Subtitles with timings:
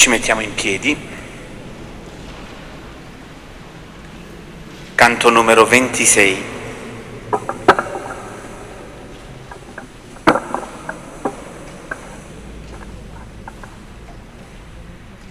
[0.00, 0.96] Ci mettiamo in piedi.
[4.94, 6.42] Canto numero 26.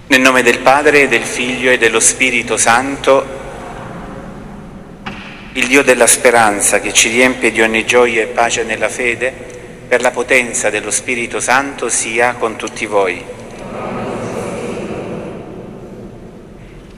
[0.05, 3.25] Nel nome del Padre, del Figlio e dello Spirito Santo,
[5.53, 9.31] il Dio della speranza che ci riempie di ogni gioia e pace nella fede,
[9.87, 13.37] per la potenza dello Spirito Santo sia con tutti voi.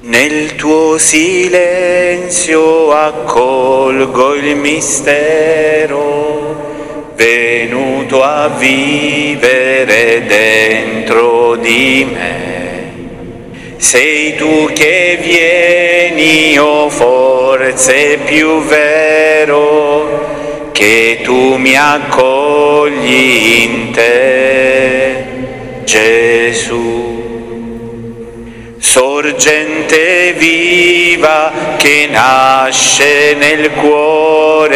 [0.04, 5.94] Nel tuo silenzio accolgo il mistero,
[7.14, 13.76] venuto a vivere dentro di me.
[13.78, 25.26] Sei tu che vieni, o oh forse più vero, che tu mi accogli in te,
[25.84, 27.21] Gesù
[28.82, 34.72] sorgente viva che nasce nel cuore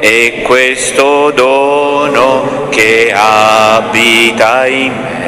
[0.00, 5.22] e questo dono che abita in me.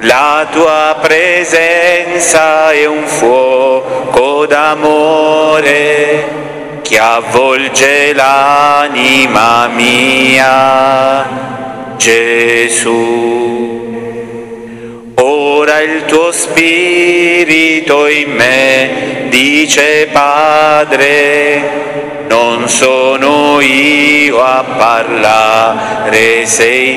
[0.00, 6.24] La tua presenza è un fuoco d'amore
[6.82, 11.28] che avvolge l'anima mia,
[11.96, 13.77] Gesù.
[15.58, 26.96] Ora il tuo spirito in me dice Padre, non sono io a parlare, sei.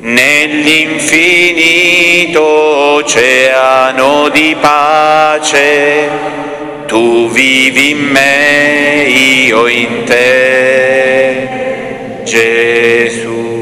[0.00, 6.08] Nell'infinito oceano di pace,
[6.86, 11.48] tu vivi in me, io in te,
[12.24, 13.59] Gesù.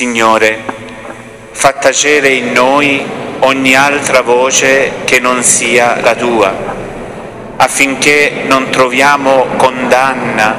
[0.00, 0.58] Signore,
[1.50, 3.04] fa tacere in noi
[3.40, 6.50] ogni altra voce che non sia la tua,
[7.56, 10.54] affinché non troviamo condanna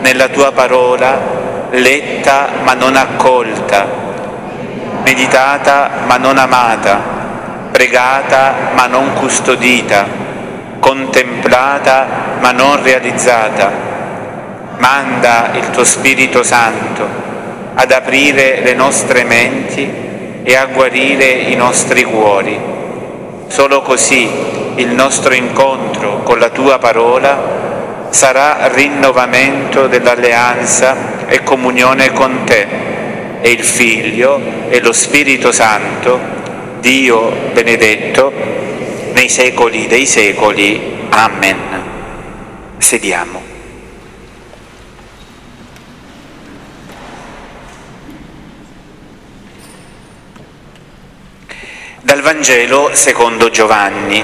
[0.00, 3.84] nella tua parola, letta ma non accolta,
[5.02, 7.02] meditata ma non amata,
[7.72, 10.06] pregata ma non custodita,
[10.78, 12.06] contemplata
[12.38, 13.72] ma non realizzata.
[14.78, 17.23] Manda il tuo Spirito Santo
[17.74, 19.90] ad aprire le nostre menti
[20.42, 22.58] e a guarire i nostri cuori.
[23.46, 24.28] Solo così
[24.76, 32.66] il nostro incontro con la tua parola sarà rinnovamento dell'alleanza e comunione con te
[33.40, 36.18] e il Figlio e lo Spirito Santo,
[36.80, 38.32] Dio benedetto,
[39.12, 41.06] nei secoli dei secoli.
[41.10, 41.58] Amen.
[42.78, 43.53] Sediamo.
[52.04, 54.22] Dal Vangelo secondo Giovanni.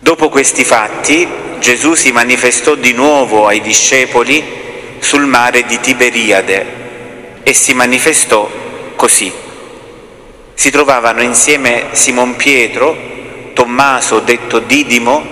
[0.00, 1.28] Dopo questi fatti
[1.60, 4.44] Gesù si manifestò di nuovo ai discepoli
[4.98, 6.66] sul mare di Tiberiade
[7.44, 8.50] e si manifestò
[8.96, 9.32] così.
[10.54, 12.96] Si trovavano insieme Simon Pietro,
[13.52, 15.24] Tommaso detto Didimo,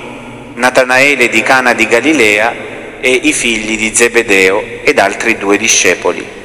[0.55, 2.55] Natanaele di Cana di Galilea
[3.00, 6.44] e i figli di Zebedeo ed altri due discepoli.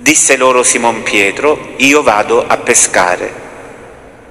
[0.00, 3.32] Disse loro Simon Pietro, io vado a pescare.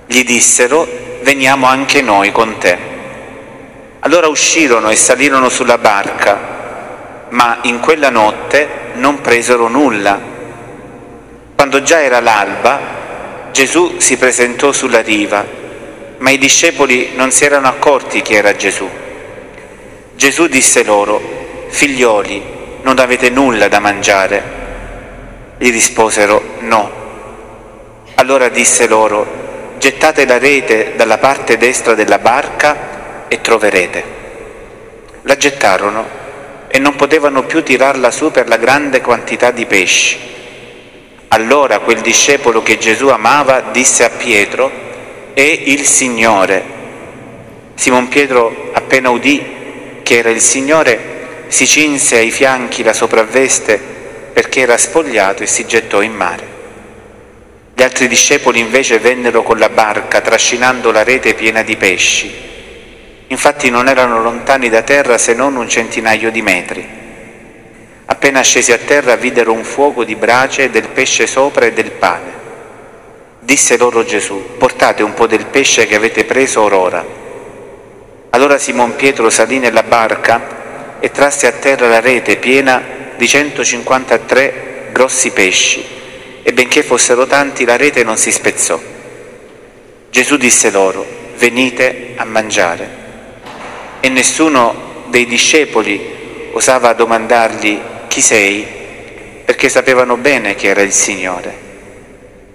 [0.05, 0.87] Gli dissero,
[1.23, 2.77] veniamo anche noi con te.
[3.99, 10.17] Allora uscirono e salirono sulla barca, ma in quella notte non presero nulla.
[11.53, 15.45] Quando già era l'alba, Gesù si presentò sulla riva,
[16.19, 18.89] ma i discepoli non si erano accorti chi era Gesù.
[20.15, 21.21] Gesù disse loro,
[21.67, 22.41] figlioli,
[22.83, 24.66] non avete nulla da mangiare?
[25.59, 26.91] Gli risposero no.
[28.15, 29.25] Allora disse loro,
[29.79, 34.03] gettate la rete dalla parte destra della barca e troverete.
[35.23, 36.05] La gettarono
[36.67, 40.17] e non potevano più tirarla su per la grande quantità di pesci.
[41.29, 44.71] Allora quel discepolo che Gesù amava disse a Pietro,
[45.33, 46.63] è il Signore.
[47.73, 49.43] Simon Pietro appena udì
[50.03, 53.95] che era il Signore, si cinse ai fianchi la sopravveste
[54.37, 56.45] perché era spogliato e si gettò in mare.
[57.73, 62.31] Gli altri discepoli invece vennero con la barca trascinando la rete piena di pesci
[63.29, 66.87] Infatti non erano lontani da terra se non un centinaio di metri.
[68.05, 72.31] Appena scesi a terra videro un fuoco di brace, del pesce sopra e del pane.
[73.39, 77.03] Disse loro Gesù, portate un po' del pesce che avete preso orora.
[78.29, 84.89] Allora Simon Pietro salì nella barca e trasse a terra la rete piena di 153
[84.91, 85.83] grossi pesci
[86.43, 88.79] e benché fossero tanti la rete non si spezzò.
[90.09, 91.05] Gesù disse loro,
[91.37, 93.05] venite a mangiare
[93.99, 96.15] e nessuno dei discepoli
[96.51, 98.65] osava domandargli chi sei,
[99.45, 101.65] perché sapevano bene che era il Signore.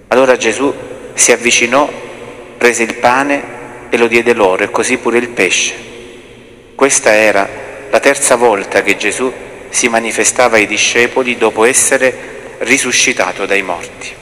[0.09, 0.73] Allora Gesù
[1.15, 1.89] si avvicinò,
[2.57, 3.43] prese il pane
[3.91, 5.75] e lo diede loro e così pure il pesce.
[6.75, 7.49] Questa era
[7.91, 9.33] la terza volta che Gesù
[9.73, 14.15] si manifestava ai discepoli dopo essere risuscitato dai morti.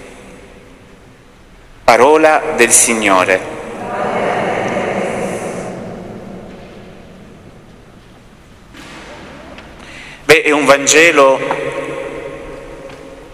[1.83, 3.41] Parola del Signore.
[10.25, 11.41] Beh, è un Vangelo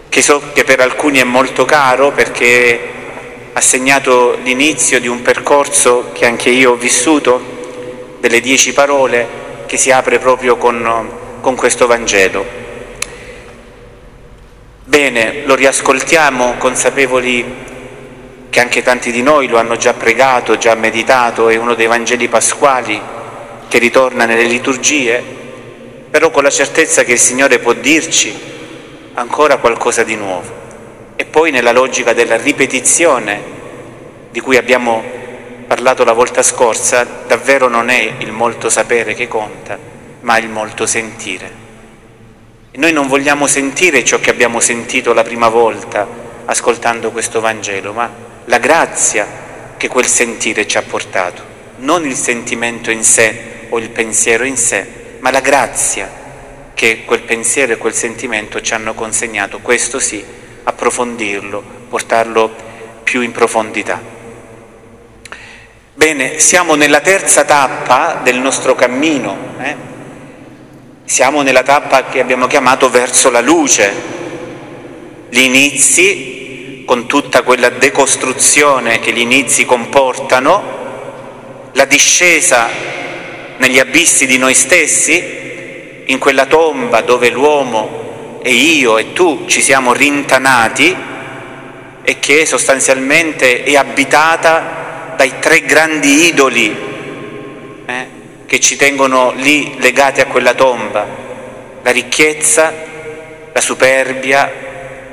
[0.09, 2.79] che so che per alcuni è molto caro perché
[3.53, 9.27] ha segnato l'inizio di un percorso che anche io ho vissuto, delle dieci parole,
[9.67, 12.45] che si apre proprio con, con questo Vangelo.
[14.83, 17.55] Bene, lo riascoltiamo consapevoli
[18.49, 22.27] che anche tanti di noi lo hanno già pregato, già meditato, è uno dei Vangeli
[22.27, 23.01] pasquali
[23.69, 25.23] che ritorna nelle liturgie
[26.09, 28.37] però con la certezza che il Signore può dirci
[29.13, 30.51] ancora qualcosa di nuovo.
[31.15, 33.41] E poi nella logica della ripetizione
[34.31, 35.01] di cui abbiamo
[35.65, 40.85] parlato la volta scorsa, davvero non è il molto sapere che conta, ma il molto
[40.85, 41.65] sentire.
[42.71, 46.07] E noi non vogliamo sentire ciò che abbiamo sentito la prima volta
[46.45, 48.09] ascoltando questo Vangelo, ma
[48.45, 49.27] la grazia
[49.77, 51.43] che quel sentire ci ha portato,
[51.77, 56.09] non il sentimento in sé o il pensiero in sé, ma la grazia
[56.73, 60.23] che quel pensiero e quel sentimento ci hanno consegnato, questo sì,
[60.63, 62.53] approfondirlo, portarlo
[63.03, 63.99] più in profondità.
[65.93, 69.75] Bene, siamo nella terza tappa del nostro cammino, eh?
[71.07, 73.93] Siamo nella tappa che abbiamo chiamato verso la luce,
[75.29, 82.67] gli inizi con tutta quella decostruzione che gli inizi comportano, la discesa
[83.55, 89.61] negli abissi di noi stessi, in quella tomba dove l'uomo e io e tu ci
[89.61, 90.93] siamo rintanati
[92.01, 96.86] e che sostanzialmente è abitata dai tre grandi idoli
[98.47, 101.05] che ci tengono lì legati a quella tomba,
[101.83, 102.73] la ricchezza,
[103.53, 104.51] la superbia,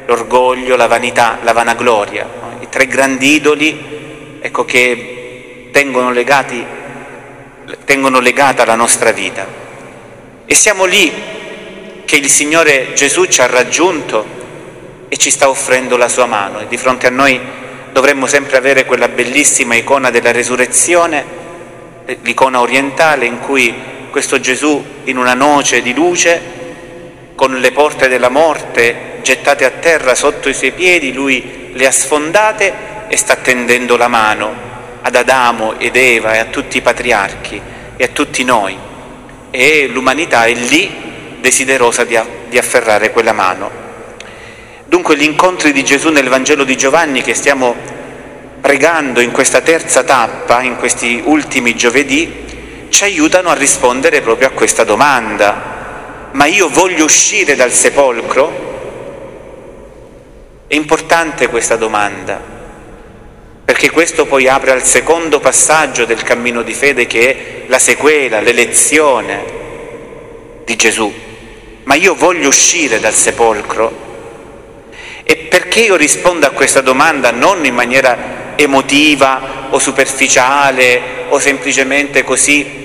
[0.07, 2.57] l'orgoglio, la vanità, la vanagloria, no?
[2.61, 6.65] i tre grandi idoli ecco, che tengono legati
[7.85, 9.47] tengono legata la nostra vita.
[10.45, 11.13] E siamo lì
[12.05, 14.43] che il Signore Gesù ci ha raggiunto
[15.09, 17.41] e ci sta offrendo la sua mano e di fronte a noi
[17.93, 21.43] dovremmo sempre avere quella bellissima icona della resurrezione,
[22.23, 23.75] l'icona orientale in cui
[24.11, 26.53] questo Gesù in una noce di luce,
[27.35, 31.91] con le porte della morte gettate a terra sotto i suoi piedi, lui le ha
[31.91, 32.73] sfondate
[33.09, 34.55] e sta tendendo la mano
[35.03, 37.61] ad Adamo ed Eva e a tutti i patriarchi
[37.97, 38.77] e a tutti noi
[39.51, 40.91] e l'umanità è lì
[41.41, 42.19] desiderosa di,
[42.49, 43.71] di afferrare quella mano.
[44.87, 47.75] Dunque gli incontri di Gesù nel Vangelo di Giovanni che stiamo
[48.65, 54.53] pregando in questa terza tappa, in questi ultimi giovedì, ci aiutano a rispondere proprio a
[54.53, 56.31] questa domanda.
[56.33, 58.63] Ma io voglio uscire dal sepolcro?
[60.67, 62.41] È importante questa domanda
[63.67, 68.41] perché questo poi apre al secondo passaggio del cammino di fede che è la sequela,
[68.41, 69.45] l'elezione
[70.65, 71.13] di Gesù.
[71.83, 73.93] Ma io voglio uscire dal sepolcro
[75.23, 82.23] e perché io rispondo a questa domanda non in maniera emotiva o superficiale o semplicemente
[82.23, 82.83] così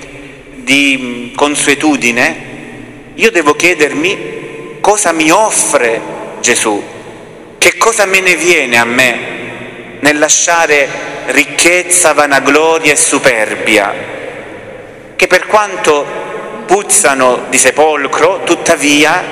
[0.54, 2.48] di consuetudine,
[3.14, 6.00] io devo chiedermi cosa mi offre
[6.40, 6.82] Gesù,
[7.58, 9.38] che cosa me ne viene a me
[10.00, 10.88] nel lasciare
[11.26, 13.94] ricchezza, vanagloria e superbia,
[15.16, 16.04] che per quanto
[16.66, 19.22] puzzano di sepolcro, tuttavia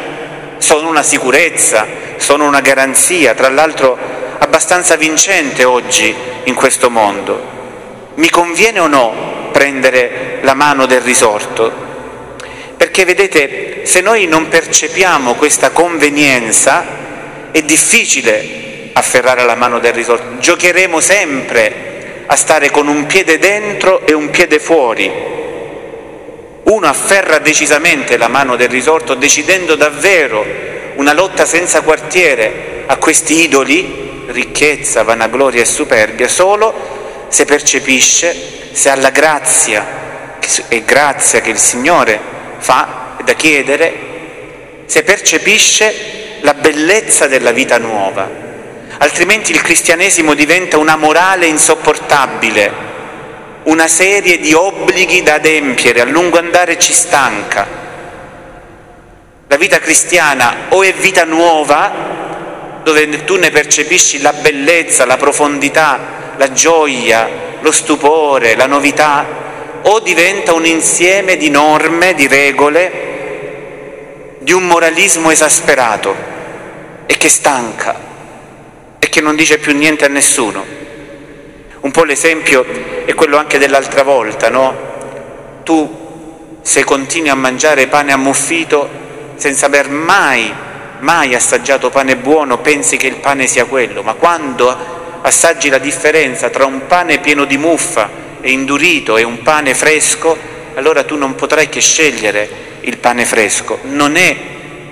[0.59, 3.97] sono una sicurezza, sono una garanzia, tra l'altro
[4.39, 6.15] abbastanza vincente oggi
[6.45, 7.57] in questo mondo.
[8.15, 11.87] Mi conviene o no prendere la mano del risorto?
[12.77, 16.85] Perché vedete, se noi non percepiamo questa convenienza,
[17.51, 20.39] è difficile afferrare la mano del risorto.
[20.39, 25.11] Giocheremo sempre a stare con un piede dentro e un piede fuori.
[26.65, 30.45] Uno afferra decisamente la mano del risorto decidendo davvero
[30.99, 38.91] una lotta senza quartiere a questi idoli, ricchezza, vanagloria e superbia, solo se percepisce, se
[38.91, 39.97] ha la grazia
[40.69, 42.19] e grazia che il Signore
[42.59, 44.07] fa da chiedere
[44.87, 48.29] se percepisce la bellezza della vita nuova,
[48.99, 52.73] altrimenti il cristianesimo diventa una morale insopportabile,
[53.65, 57.88] una serie di obblighi da adempiere, a lungo andare ci stanca.
[59.51, 66.35] La vita cristiana o è vita nuova, dove tu ne percepisci la bellezza, la profondità,
[66.37, 67.27] la gioia,
[67.61, 69.25] lo stupore, la novità,
[69.83, 76.15] o diventa un insieme di norme, di regole, di un moralismo esasperato
[77.07, 77.99] e che stanca
[78.99, 80.63] e che non dice più niente a nessuno.
[81.81, 82.67] Un po' l'esempio
[83.07, 84.77] è quello anche dell'altra volta, no?
[85.63, 89.07] Tu se continui a mangiare pane ammuffito
[89.39, 90.53] senza aver mai,
[90.99, 94.77] mai assaggiato pane buono, pensi che il pane sia quello, ma quando
[95.23, 100.37] assaggi la differenza tra un pane pieno di muffa e indurito e un pane fresco,
[100.75, 103.79] allora tu non potrai che scegliere il pane fresco.
[103.83, 104.37] Non è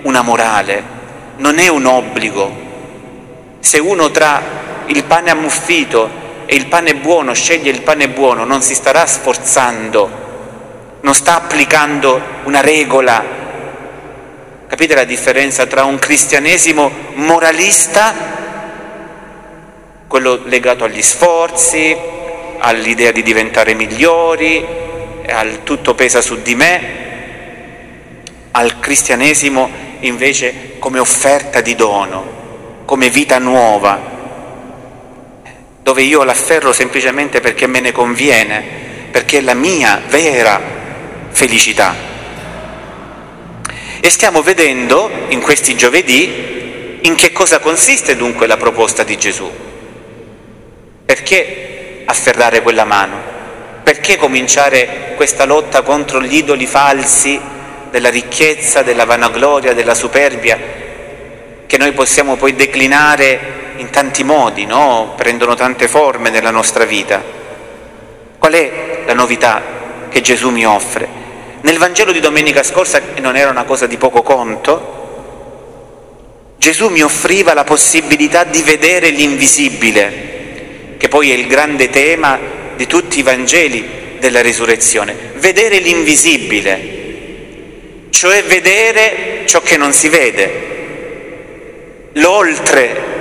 [0.03, 0.83] una morale,
[1.37, 2.65] non è un obbligo.
[3.59, 4.43] Se uno tra
[4.87, 10.11] il pane ammuffito e il pane buono sceglie il pane buono, non si starà sforzando,
[11.00, 13.45] non sta applicando una regola.
[14.76, 18.14] Capite la differenza tra un cristianesimo moralista,
[20.06, 21.97] quello legato agli sforzi,
[22.59, 24.62] all'idea di diventare migliori,
[25.28, 26.80] al tutto pesa su di me,
[28.50, 33.99] al cristianesimo invece come offerta di dono, come vita nuova,
[35.83, 38.62] dove io l'afferro semplicemente perché me ne conviene,
[39.11, 40.61] perché è la mia vera
[41.30, 42.15] felicità.
[44.07, 49.51] E stiamo vedendo in questi giovedì in che cosa consiste dunque la proposta di Gesù.
[51.05, 53.17] Perché afferrare quella mano?
[53.83, 57.37] Perché cominciare questa lotta contro gli idoli falsi
[57.91, 60.57] della ricchezza, della vanagloria, della superbia,
[61.67, 65.15] che noi possiamo poi declinare in tanti modi, no?
[65.17, 67.21] prendono tante forme nella nostra vita?
[68.39, 69.63] Qual è la novità
[70.09, 71.25] che Gesù mi offre?
[71.61, 75.05] Nel Vangelo di domenica scorsa, e non era una cosa di poco conto,
[76.59, 82.39] Gesù mi offriva la possibilità di vedere l'invisibile, che poi è il grande tema
[82.77, 86.95] di tutti i Vangeli della risurrezione, vedere l'invisibile,
[88.11, 90.75] cioè vedere ciò che non si vede,
[92.15, 93.15] l'oltre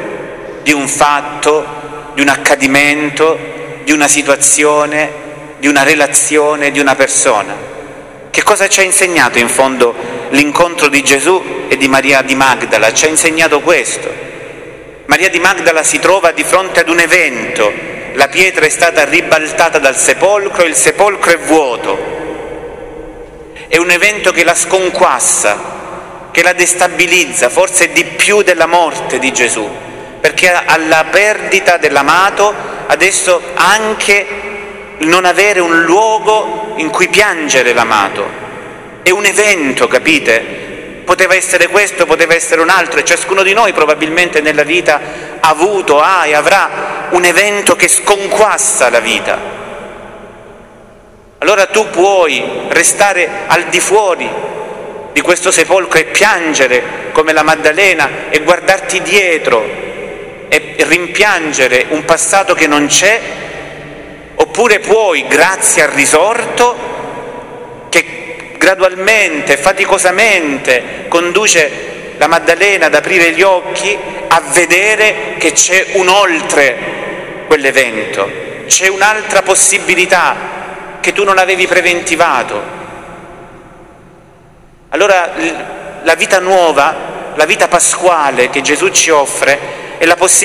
[0.63, 3.38] di un fatto, di un accadimento,
[3.84, 5.12] di una situazione,
[5.60, 7.74] di una relazione, di una persona.
[8.36, 9.96] Che cosa ci ha insegnato in fondo
[10.32, 12.92] l'incontro di Gesù e di Maria di Magdala?
[12.92, 14.12] Ci ha insegnato questo
[15.06, 17.72] Maria di Magdala si trova di fronte ad un evento,
[18.15, 21.98] la pietra è stata ribaltata dal sepolcro e il sepolcro è vuoto.
[23.70, 29.32] È un evento che la sconquassa, che la destabilizza, forse di più della morte di
[29.32, 29.65] Gesù,
[30.20, 32.54] perché alla perdita dell'amato
[32.88, 34.54] adesso anche
[34.99, 38.43] non avere un luogo in cui piangere l'amato.
[39.03, 40.63] È un evento, capite?
[41.05, 44.99] poteva essere questo, poteva essere un altro e ciascuno di noi probabilmente nella vita
[45.39, 49.53] ha avuto, ha e avrà un evento che sconquassa la vita.
[51.37, 54.29] Allora tu puoi restare al di fuori
[55.13, 59.63] di questo sepolcro e piangere come la Maddalena e guardarti dietro
[60.49, 63.21] e rimpiangere un passato che non c'è,
[64.36, 66.94] oppure puoi, grazie al risorto,
[68.58, 73.96] gradualmente, faticosamente conduce la Maddalena ad aprire gli occhi,
[74.27, 78.27] a vedere che c'è un oltre quell'evento,
[78.65, 82.74] c'è un'altra possibilità che tu non avevi preventivato.
[84.89, 85.32] Allora
[86.01, 90.44] la vita nuova la vita pasquale che Gesù ci offre è la possibilità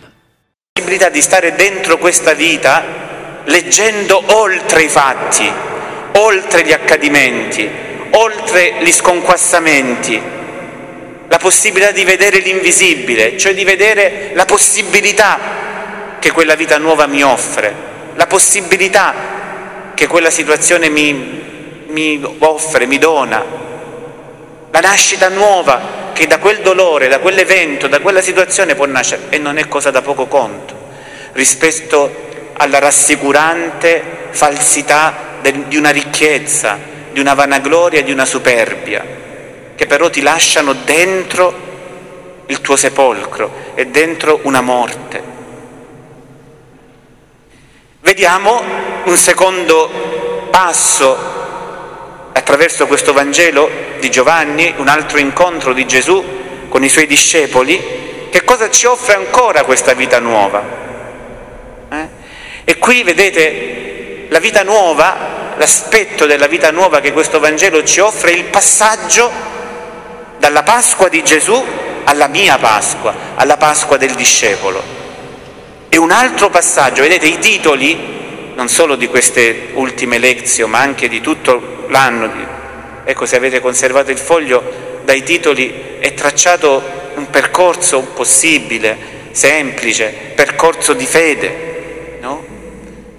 [0.81, 2.83] possibilità di stare dentro questa vita
[3.43, 5.49] leggendo oltre i fatti,
[6.13, 7.69] oltre gli accadimenti,
[8.11, 10.19] oltre gli sconquassamenti,
[11.27, 15.39] la possibilità di vedere l'invisibile, cioè di vedere la possibilità
[16.17, 17.71] che quella vita nuova mi offre,
[18.15, 19.13] la possibilità
[19.93, 23.43] che quella situazione mi, mi offre, mi dona,
[24.71, 29.39] la nascita nuova che da quel dolore, da quell'evento, da quella situazione può nascere e
[29.39, 30.77] non è cosa da poco conto
[31.31, 36.77] rispetto alla rassicurante falsità di una ricchezza,
[37.11, 39.03] di una vanagloria, di una superbia,
[39.73, 41.55] che però ti lasciano dentro
[42.45, 45.23] il tuo sepolcro e dentro una morte.
[48.01, 48.61] Vediamo
[49.05, 51.40] un secondo passo
[52.33, 53.69] attraverso questo Vangelo
[53.99, 56.23] di Giovanni, un altro incontro di Gesù
[56.69, 60.63] con i suoi discepoli, che cosa ci offre ancora questa vita nuova?
[61.89, 62.07] Eh?
[62.63, 68.31] E qui vedete la vita nuova, l'aspetto della vita nuova che questo Vangelo ci offre,
[68.31, 69.29] il passaggio
[70.37, 71.61] dalla Pasqua di Gesù
[72.05, 74.81] alla mia Pasqua, alla Pasqua del discepolo.
[75.89, 78.19] E un altro passaggio, vedete i titoli
[78.55, 82.29] non solo di queste ultime lezioni, ma anche di tutto l'anno.
[83.03, 88.97] Ecco, se avete conservato il foglio, dai titoli è tracciato un percorso possibile,
[89.31, 92.43] semplice, percorso di fede, no?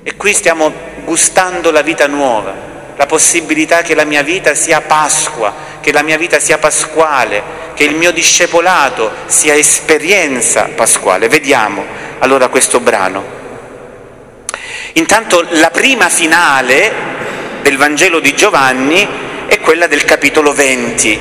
[0.02, 0.72] E qui stiamo
[1.04, 2.54] gustando la vita nuova,
[2.96, 7.42] la possibilità che la mia vita sia Pasqua, che la mia vita sia pasquale,
[7.74, 11.28] che il mio discepolato sia esperienza pasquale.
[11.28, 11.84] Vediamo
[12.18, 13.40] allora questo brano.
[14.94, 17.11] Intanto la prima finale
[17.62, 19.06] del Vangelo di Giovanni
[19.46, 21.20] è quella del capitolo 20.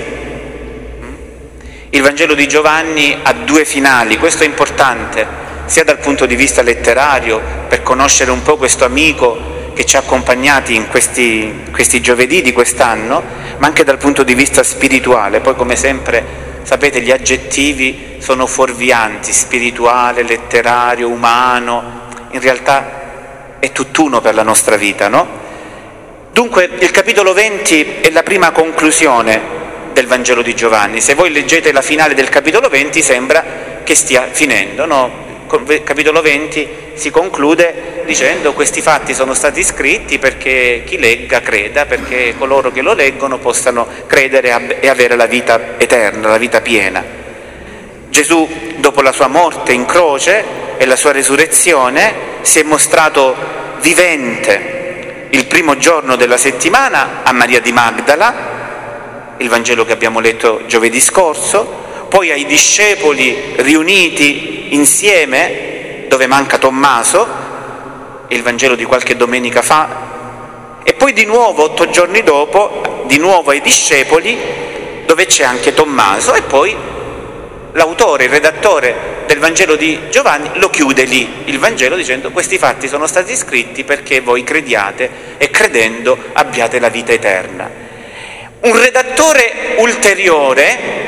[1.92, 5.28] Il Vangelo di Giovanni ha due finali, questo è importante,
[5.66, 10.00] sia dal punto di vista letterario, per conoscere un po' questo amico che ci ha
[10.00, 13.22] accompagnati in questi, questi giovedì di quest'anno,
[13.60, 15.42] ma anche dal punto di vista spirituale.
[15.42, 16.26] Poi come sempre
[16.64, 24.76] sapete gli aggettivi sono fuorvianti, spirituale, letterario, umano, in realtà è tutt'uno per la nostra
[24.76, 25.42] vita, no?
[26.32, 29.60] Dunque il capitolo 20 è la prima conclusione
[29.92, 31.02] del Vangelo di Giovanni.
[31.02, 33.44] Se voi leggete la finale del capitolo 20 sembra
[33.84, 35.30] che stia finendo, no?
[35.84, 42.34] Capitolo 20 si conclude dicendo questi fatti sono stati scritti perché chi legga creda, perché
[42.38, 47.04] coloro che lo leggono possano credere e avere la vita eterna, la vita piena.
[48.08, 50.46] Gesù, dopo la sua morte in croce,
[50.78, 53.36] e la sua resurrezione si è mostrato
[53.82, 54.81] vivente
[55.32, 61.00] il primo giorno della settimana a Maria di Magdala, il Vangelo che abbiamo letto giovedì
[61.00, 67.28] scorso, poi ai discepoli riuniti insieme, dove manca Tommaso,
[68.28, 70.10] il Vangelo di qualche domenica fa,
[70.84, 74.38] e poi di nuovo, otto giorni dopo, di nuovo ai discepoli,
[75.06, 76.76] dove c'è anche Tommaso, e poi
[77.72, 82.88] l'autore, il redattore del Vangelo di Giovanni lo chiude lì, il Vangelo dicendo questi fatti
[82.88, 87.70] sono stati scritti perché voi crediate e credendo abbiate la vita eterna.
[88.62, 91.00] Un redattore ulteriore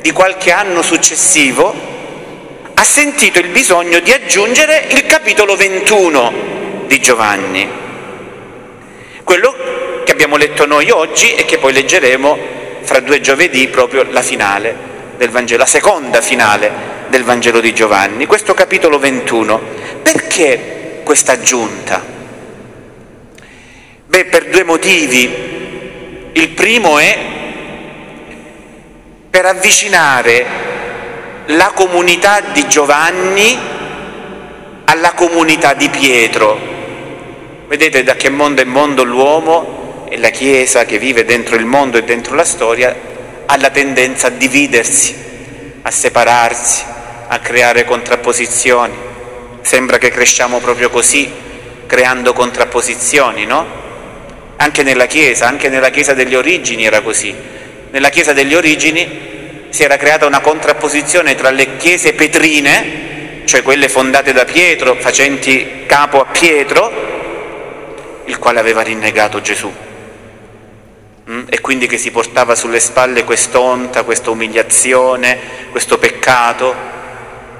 [0.00, 1.74] di qualche anno successivo
[2.74, 6.32] ha sentito il bisogno di aggiungere il capitolo 21
[6.86, 7.68] di Giovanni,
[9.22, 9.54] quello
[10.04, 12.38] che abbiamo letto noi oggi e che poi leggeremo
[12.82, 14.76] fra due giovedì proprio la finale
[15.16, 19.60] del Vangelo, la seconda finale del Vangelo di Giovanni, questo capitolo 21.
[20.02, 22.02] Perché questa aggiunta?
[24.06, 26.30] Beh, per due motivi.
[26.32, 27.18] Il primo è
[29.28, 30.46] per avvicinare
[31.48, 33.58] la comunità di Giovanni
[34.84, 36.58] alla comunità di Pietro.
[37.68, 41.98] Vedete da che mondo è mondo l'uomo e la Chiesa che vive dentro il mondo
[41.98, 42.96] e dentro la storia
[43.44, 45.14] ha la tendenza a dividersi,
[45.82, 47.00] a separarsi,
[47.32, 48.94] a creare contrapposizioni.
[49.62, 51.32] Sembra che cresciamo proprio così,
[51.86, 53.80] creando contrapposizioni, no?
[54.56, 57.34] Anche nella Chiesa, anche nella Chiesa delle origini era così.
[57.90, 63.88] Nella Chiesa delle origini si era creata una contrapposizione tra le chiese petrine, cioè quelle
[63.88, 66.92] fondate da Pietro, facenti capo a Pietro,
[68.26, 69.72] il quale aveva rinnegato Gesù
[71.30, 71.44] mm?
[71.48, 75.38] e quindi che si portava sulle spalle quest'onta, questa umiliazione,
[75.70, 77.00] questo peccato,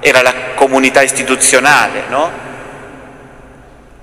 [0.04, 2.30] era la comunità istituzionale, no?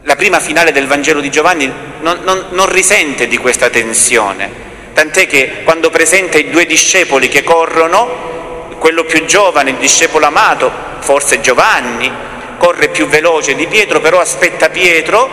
[0.03, 4.49] La prima finale del Vangelo di Giovanni non, non, non risente di questa tensione,
[4.93, 10.71] tant'è che quando presenta i due discepoli che corrono, quello più giovane, il discepolo amato,
[10.99, 12.09] forse Giovanni,
[12.57, 15.29] corre più veloce di Pietro, però aspetta Pietro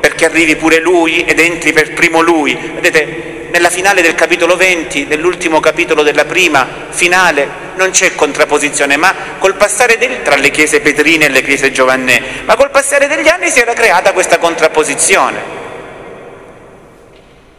[0.00, 2.54] perché arrivi pure lui ed entri per primo lui.
[2.54, 9.14] Vedete, nella finale del capitolo 20, nell'ultimo capitolo della prima finale, non c'è contrapposizione, ma
[9.38, 13.28] col passare del, tra le chiese petrine e le chiese giovannee, ma col passare degli
[13.28, 15.60] anni si era creata questa contrapposizione.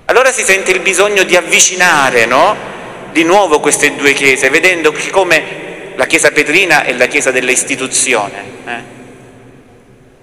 [0.06, 2.56] Allora si sente il bisogno di avvicinare no?
[3.12, 8.82] di nuovo queste due chiese, vedendo come la Chiesa Petrina è la Chiesa dell'istituzione eh?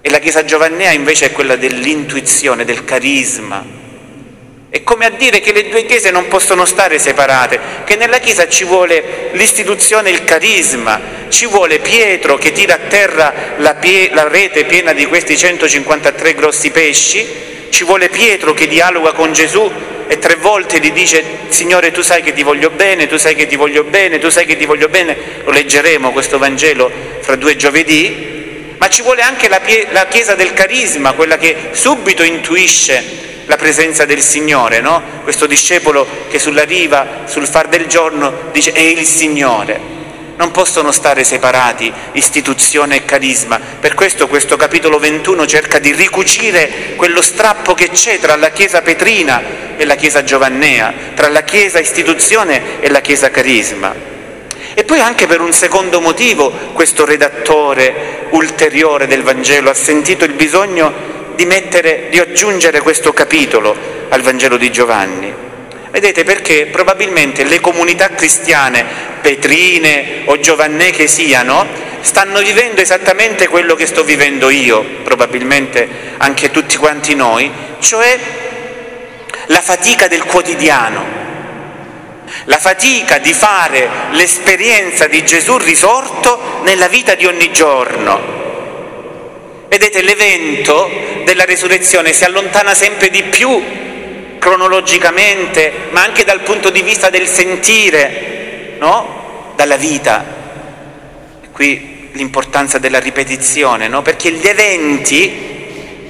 [0.01, 3.79] e la Chiesa Giovannea invece è quella dell'intuizione, del carisma.
[4.73, 8.47] È come a dire che le due chiese non possono stare separate, che nella Chiesa
[8.47, 14.29] ci vuole l'istituzione il carisma, ci vuole Pietro che tira a terra la, pie- la
[14.29, 17.27] rete piena di questi 153 grossi pesci,
[17.69, 19.69] ci vuole Pietro che dialoga con Gesù
[20.07, 23.47] e tre volte gli dice Signore tu sai che ti voglio bene, tu sai che
[23.47, 27.57] ti voglio bene, tu sai che ti voglio bene, lo leggeremo questo Vangelo fra due
[27.57, 33.19] giovedì, ma ci vuole anche la, la Chiesa del carisma, quella che subito intuisce
[33.51, 35.03] la presenza del Signore, no?
[35.23, 39.99] questo discepolo che sulla riva, sul far del giorno, dice è il Signore
[40.37, 43.59] non possono stare separati istituzione e carisma.
[43.79, 48.81] Per questo questo capitolo 21 cerca di ricucire quello strappo che c'è tra la Chiesa
[48.81, 49.43] petrina
[49.77, 53.93] e la Chiesa giovannea, tra la Chiesa istituzione e la Chiesa carisma.
[54.73, 60.33] E poi anche per un secondo motivo questo redattore ulteriore del Vangelo ha sentito il
[60.33, 63.75] bisogno di, mettere, di aggiungere questo capitolo
[64.09, 65.33] al Vangelo di Giovanni.
[65.89, 68.85] Vedete perché probabilmente le comunità cristiane,
[69.21, 71.65] petrine o giovannee che siano,
[72.01, 78.19] stanno vivendo esattamente quello che sto vivendo io, probabilmente anche tutti quanti noi, cioè
[79.47, 81.03] la fatica del quotidiano,
[82.45, 88.40] la fatica di fare l'esperienza di Gesù risorto nella vita di ogni giorno.
[89.71, 90.91] Vedete, l'evento
[91.23, 93.63] della resurrezione si allontana sempre di più
[94.37, 99.53] cronologicamente, ma anche dal punto di vista del sentire, no?
[99.55, 100.25] dalla vita.
[101.53, 104.01] Qui l'importanza della ripetizione, no?
[104.01, 105.50] perché gli eventi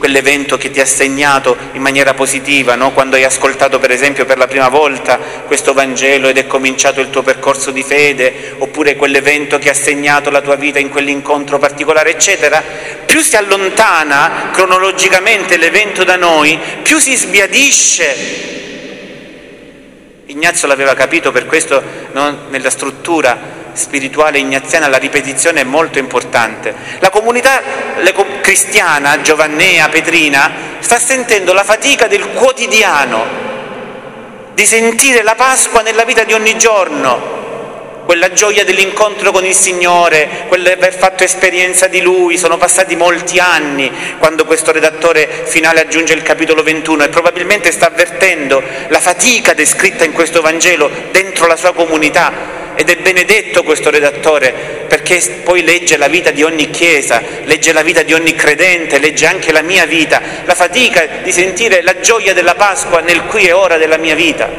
[0.02, 2.92] quell'evento che ti ha segnato in maniera positiva, no?
[2.92, 7.12] quando hai ascoltato per esempio per la prima volta questo Vangelo ed è cominciato il
[7.12, 12.10] tuo percorso di fede, oppure quell'evento che ha segnato la tua vita in quell'incontro particolare,
[12.10, 12.64] eccetera,
[13.06, 18.50] più si allontana cronologicamente l'evento da noi, più si sbiadisce.
[20.26, 21.80] Ignazio l'aveva capito, per questo
[22.14, 22.48] no?
[22.50, 26.74] nella struttura spirituale ignaziana la ripetizione è molto importante.
[27.00, 27.62] La comunità
[28.42, 33.50] cristiana, giovannea, petrina, sta sentendo la fatica del quotidiano,
[34.54, 37.40] di sentire la Pasqua nella vita di ogni giorno,
[38.06, 43.90] quella gioia dell'incontro con il Signore, quell'aver fatto esperienza di Lui, sono passati molti anni
[44.18, 50.04] quando questo redattore finale aggiunge il capitolo 21 e probabilmente sta avvertendo la fatica descritta
[50.04, 55.98] in questo Vangelo dentro la sua comunità ed è benedetto questo redattore perché poi legge
[55.98, 59.86] la vita di ogni chiesa, legge la vita di ogni credente, legge anche la mia
[59.86, 64.16] vita, la fatica di sentire la gioia della Pasqua nel qui e ora della mia
[64.16, 64.50] vita.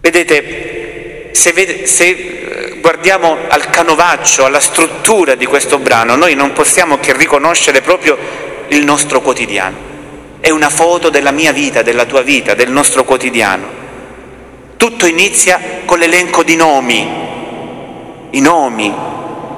[0.00, 6.54] Vedete, se, vede, se eh, guardiamo al canovaccio, alla struttura di questo brano, noi non
[6.54, 8.16] possiamo che riconoscere proprio
[8.68, 9.76] il nostro quotidiano.
[10.40, 13.84] È una foto della mia vita, della tua vita, del nostro quotidiano.
[14.76, 17.08] Tutto inizia con l'elenco di nomi,
[18.30, 18.94] i nomi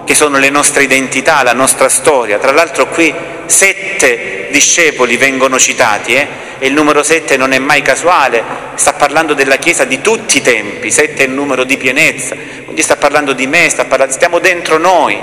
[0.04, 2.38] che sono le nostre identità, la nostra storia.
[2.38, 3.12] Tra l'altro qui
[3.46, 6.26] sette discepoli vengono citati eh?
[6.58, 8.42] e il numero sette non è mai casuale,
[8.74, 12.82] sta parlando della Chiesa di tutti i tempi, sette è il numero di pienezza, quindi
[12.82, 15.18] sta parlando di me, parlando, stiamo dentro noi,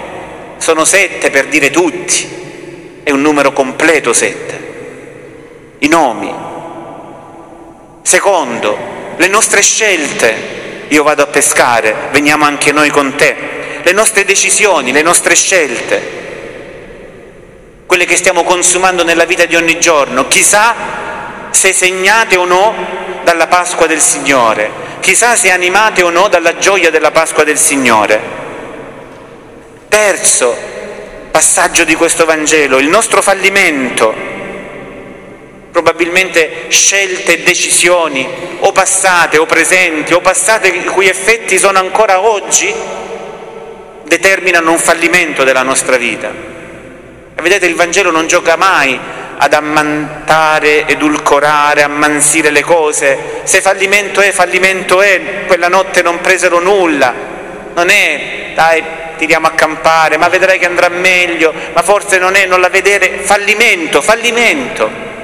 [0.58, 4.64] sono sette per dire tutti, è un numero completo sette.
[5.80, 6.34] I nomi.
[8.02, 10.64] Secondo, le nostre scelte.
[10.90, 13.36] Io vado a pescare, veniamo anche noi con te.
[13.82, 16.24] Le nostre decisioni, le nostre scelte,
[17.86, 20.76] quelle che stiamo consumando nella vita di ogni giorno, chissà
[21.52, 22.74] se segnate o no
[23.24, 24.84] dalla Pasqua del Signore.
[25.00, 28.20] chissà se animate o no dalla gioia della Pasqua del Signore.
[29.88, 30.58] Terzo
[31.30, 34.35] passaggio di questo Vangelo, il nostro fallimento
[35.76, 38.26] probabilmente scelte e decisioni
[38.60, 42.74] o passate o presenti o passate i cui effetti sono ancora oggi,
[44.06, 46.32] determinano un fallimento della nostra vita.
[47.36, 48.98] Vedete, il Vangelo non gioca mai
[49.38, 53.42] ad ammantare, edulcorare, ammansire le cose.
[53.44, 57.14] Se fallimento è, fallimento è, quella notte non presero nulla.
[57.74, 58.82] Non è, dai,
[59.18, 63.18] tiriamo a campare, ma vedrai che andrà meglio, ma forse non è, non la vedere.
[63.24, 65.15] Fallimento, fallimento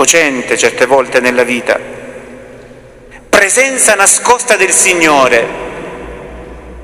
[0.00, 1.78] cocente certe volte nella vita.
[3.28, 5.46] Presenza nascosta del Signore.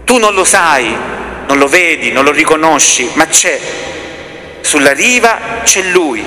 [0.04, 0.94] Tu non lo sai,
[1.46, 3.58] non lo vedi, non lo riconosci, ma c'è.
[4.60, 6.22] Sulla riva c'è Lui,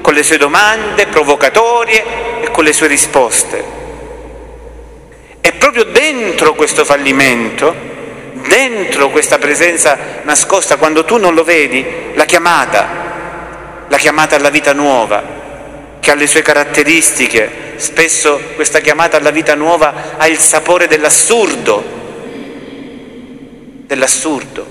[0.00, 2.04] con le sue domande provocatorie
[2.42, 3.64] e con le sue risposte.
[5.40, 7.74] E proprio dentro questo fallimento,
[8.46, 12.86] dentro questa presenza nascosta, quando tu non lo vedi, la chiamata,
[13.88, 15.42] la chiamata alla vita nuova,
[16.04, 17.72] che ha le sue caratteristiche.
[17.76, 21.82] Spesso questa chiamata alla vita nuova ha il sapore dell'assurdo,
[23.86, 24.66] dell'assurdo.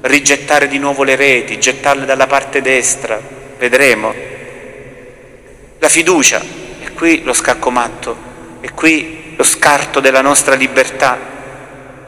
[0.00, 3.20] Rigettare di nuovo le reti, gettarle dalla parte destra,
[3.58, 4.14] vedremo.
[5.78, 6.40] La fiducia,
[6.82, 8.16] e qui lo scacco matto,
[8.62, 11.18] e qui lo scarto della nostra libertà.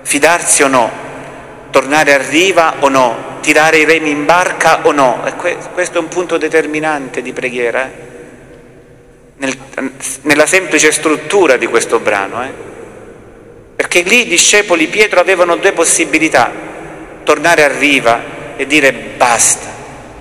[0.01, 0.91] Fidarsi o no,
[1.71, 5.27] tornare a riva o no, tirare i remi in barca o no.
[5.27, 5.35] E
[5.75, 7.85] questo è un punto determinante di preghiera.
[7.85, 8.12] Eh?
[9.43, 9.59] Nel,
[10.23, 12.53] nella semplice struttura di questo brano, eh?
[13.75, 16.53] perché lì i discepoli Pietro avevano due possibilità,
[17.25, 19.67] tornare a riva e dire basta,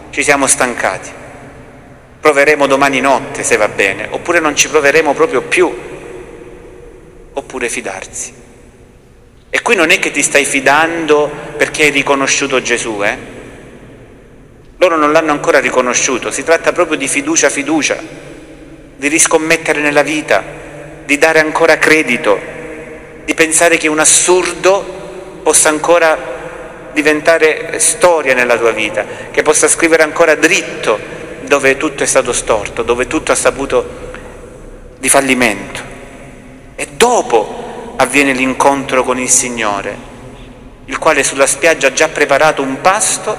[0.09, 1.09] ci siamo stancati,
[2.19, 5.71] proveremo domani notte se va bene, oppure non ci proveremo proprio più,
[7.33, 8.33] oppure fidarsi.
[9.53, 13.17] E qui non è che ti stai fidando perché hai riconosciuto Gesù, eh?
[14.77, 18.29] Loro non l'hanno ancora riconosciuto, si tratta proprio di fiducia, fiducia
[19.01, 20.43] di riscommettere nella vita,
[21.05, 22.39] di dare ancora credito,
[23.25, 30.03] di pensare che un assurdo possa ancora diventare storia nella tua vita, che possa scrivere
[30.03, 30.99] ancora dritto
[31.41, 33.89] dove tutto è stato storto, dove tutto ha saputo
[34.99, 35.81] di fallimento.
[36.75, 39.97] E dopo avviene l'incontro con il Signore,
[40.85, 43.35] il quale sulla spiaggia ha già preparato un pasto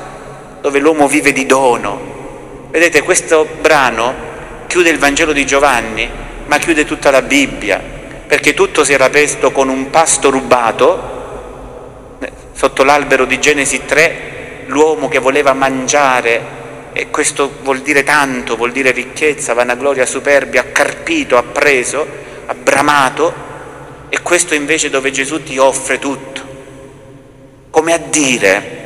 [0.60, 2.66] dove l'uomo vive di dono.
[2.68, 4.30] Vedete, questo brano
[4.72, 6.08] chiude il Vangelo di Giovanni,
[6.46, 7.78] ma chiude tutta la Bibbia,
[8.26, 12.16] perché tutto si era presto con un pasto rubato,
[12.54, 16.40] sotto l'albero di Genesi 3, l'uomo che voleva mangiare,
[16.94, 22.06] e questo vuol dire tanto, vuol dire ricchezza, vanagloria, superbia, ha carpito, ha preso,
[22.46, 23.34] ha bramato,
[24.08, 26.40] e questo invece dove Gesù ti offre tutto,
[27.68, 28.80] come a dire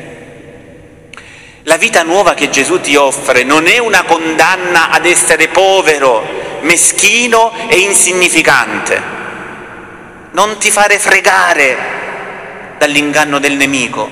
[1.67, 6.25] la vita nuova che Gesù ti offre non è una condanna ad essere povero,
[6.61, 9.03] meschino e insignificante.
[10.31, 11.77] Non ti fare fregare
[12.79, 14.09] dall'inganno del nemico.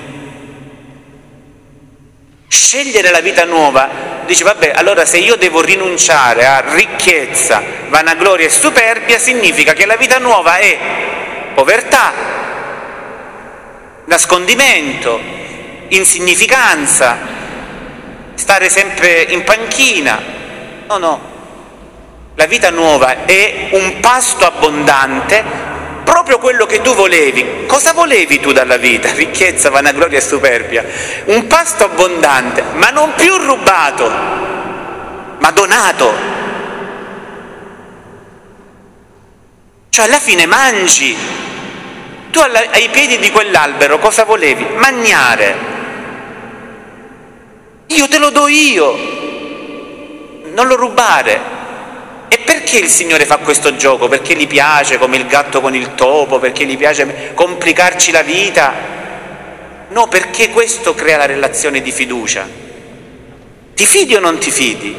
[2.48, 3.88] Scegliere la vita nuova,
[4.26, 9.96] dice vabbè, allora se io devo rinunciare a ricchezza, vanagloria e superbia, significa che la
[9.96, 10.76] vita nuova è
[11.54, 12.12] povertà,
[14.06, 15.20] nascondimento,
[15.90, 17.42] insignificanza,
[18.34, 20.20] stare sempre in panchina.
[20.88, 21.32] No, no.
[22.36, 25.42] La vita nuova è un pasto abbondante,
[26.02, 27.64] proprio quello che tu volevi.
[27.66, 29.10] Cosa volevi tu dalla vita?
[29.14, 30.84] Ricchezza, vanagloria e superbia.
[31.26, 34.10] Un pasto abbondante, ma non più rubato,
[35.38, 36.12] ma donato.
[39.90, 41.16] Cioè alla fine mangi.
[42.32, 44.66] Tu ai piedi di quell'albero cosa volevi?
[44.74, 45.73] Magnare
[47.94, 48.96] io te lo do io,
[50.52, 51.52] non lo rubare.
[52.28, 54.08] E perché il Signore fa questo gioco?
[54.08, 58.74] Perché gli piace come il gatto con il topo, perché gli piace complicarci la vita?
[59.88, 62.48] No, perché questo crea la relazione di fiducia.
[63.74, 64.94] Ti fidi o non ti fidi?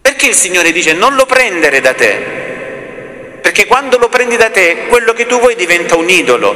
[0.00, 3.38] Perché il Signore dice non lo prendere da te?
[3.40, 6.54] Perché quando lo prendi da te, quello che tu vuoi diventa un idolo,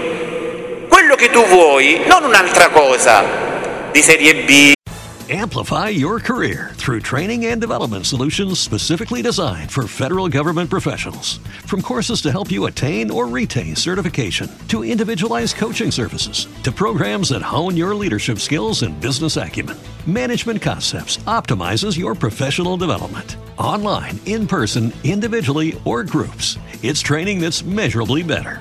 [0.94, 3.24] quello che tu vuoi, non un'altra cosa
[3.90, 4.72] di serie B.
[5.28, 11.40] Amplify your career through training and development solutions specifically designed for federal government professionals.
[11.66, 17.30] From courses to help you attain or retain certification, to individualized coaching services, to programs
[17.30, 19.76] that hone your leadership skills and business acumen,
[20.07, 23.37] Management Concepts optimizes your professional development.
[23.59, 26.59] online, in person, individually, or groups.
[26.83, 28.61] It's training that's measurably better.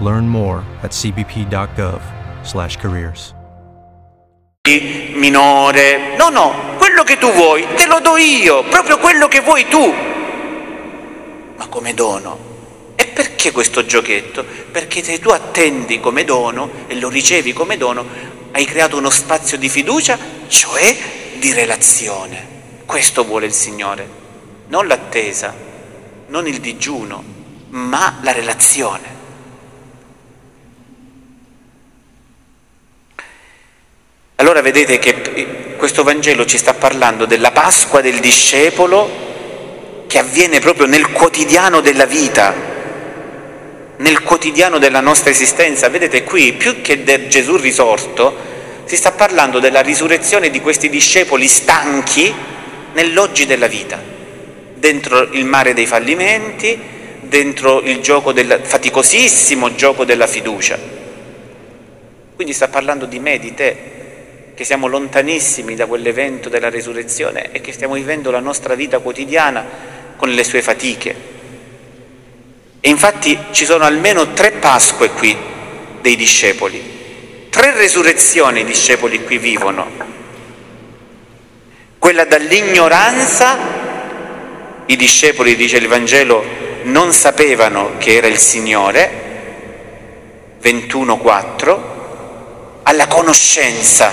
[0.00, 3.34] Learn more at cbp.gov/careers.
[5.14, 6.16] minore.
[6.16, 9.94] No, no, quello che tu vuoi te lo do io, proprio quello che vuoi tu.
[11.56, 12.52] Ma come dono.
[12.96, 14.44] E perché questo giochetto?
[14.70, 18.04] Perché se tu attendi come dono e lo ricevi come dono,
[18.52, 20.96] hai creato uno spazio di fiducia, cioè
[21.38, 22.52] di relazione.
[22.86, 24.08] Questo vuole il Signore,
[24.68, 25.54] non l'attesa,
[26.28, 27.22] non il digiuno,
[27.70, 29.13] ma la relazione.
[34.36, 39.08] Allora vedete che questo Vangelo ci sta parlando della Pasqua del discepolo
[40.08, 42.52] che avviene proprio nel quotidiano della vita,
[43.96, 45.88] nel quotidiano della nostra esistenza.
[45.88, 48.36] Vedete qui, più che del Gesù risorto,
[48.86, 52.34] si sta parlando della risurrezione di questi discepoli stanchi
[52.92, 54.02] nell'oggi della vita,
[54.74, 56.76] dentro il mare dei fallimenti,
[57.20, 60.76] dentro il gioco del faticosissimo gioco della fiducia.
[62.34, 63.92] Quindi sta parlando di me, di te,
[64.54, 69.64] che siamo lontanissimi da quell'evento della resurrezione e che stiamo vivendo la nostra vita quotidiana
[70.16, 71.32] con le sue fatiche.
[72.80, 75.36] E infatti ci sono almeno tre Pasque qui
[76.00, 80.12] dei discepoli, tre resurrezioni i discepoli qui vivono.
[81.98, 83.56] Quella dall'ignoranza,
[84.86, 86.44] i discepoli, dice il Vangelo,
[86.82, 89.22] non sapevano che era il Signore,
[90.62, 91.78] 21.4,
[92.82, 94.12] alla conoscenza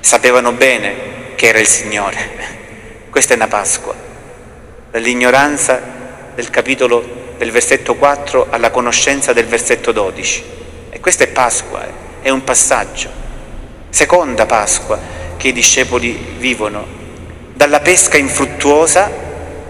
[0.00, 2.48] sapevano bene che era il Signore.
[3.10, 3.94] Questa è una Pasqua,
[4.90, 5.80] dall'ignoranza
[6.34, 10.44] del capitolo del versetto 4 alla conoscenza del versetto 12.
[10.90, 11.92] E questa è Pasqua, eh.
[12.22, 13.08] è un passaggio.
[13.88, 14.98] Seconda Pasqua
[15.36, 16.86] che i discepoli vivono,
[17.54, 19.10] dalla pesca infruttuosa,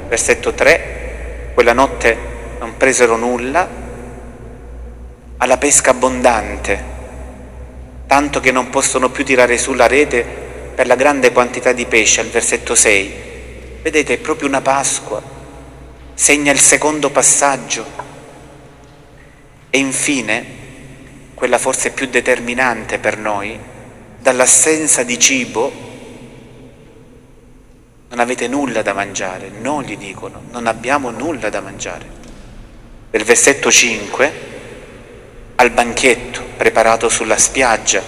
[0.09, 2.17] versetto 3, quella notte
[2.59, 3.69] non presero nulla,
[5.37, 6.85] alla pesca abbondante,
[8.11, 10.25] tanto che non possono più tirare su la rete
[10.75, 13.13] per la grande quantità di pesce, al versetto 6.
[13.83, 15.23] Vedete, è proprio una Pasqua,
[16.13, 17.87] segna il secondo passaggio.
[19.71, 20.45] E infine,
[21.35, 23.57] quella forse più determinante per noi,
[24.19, 25.73] dall'assenza di cibo,
[28.09, 32.07] non avete nulla da mangiare, no gli dicono, non abbiamo nulla da mangiare.
[33.13, 34.33] Nel versetto 5,
[35.61, 38.03] al banchetto preparato sulla spiaggia,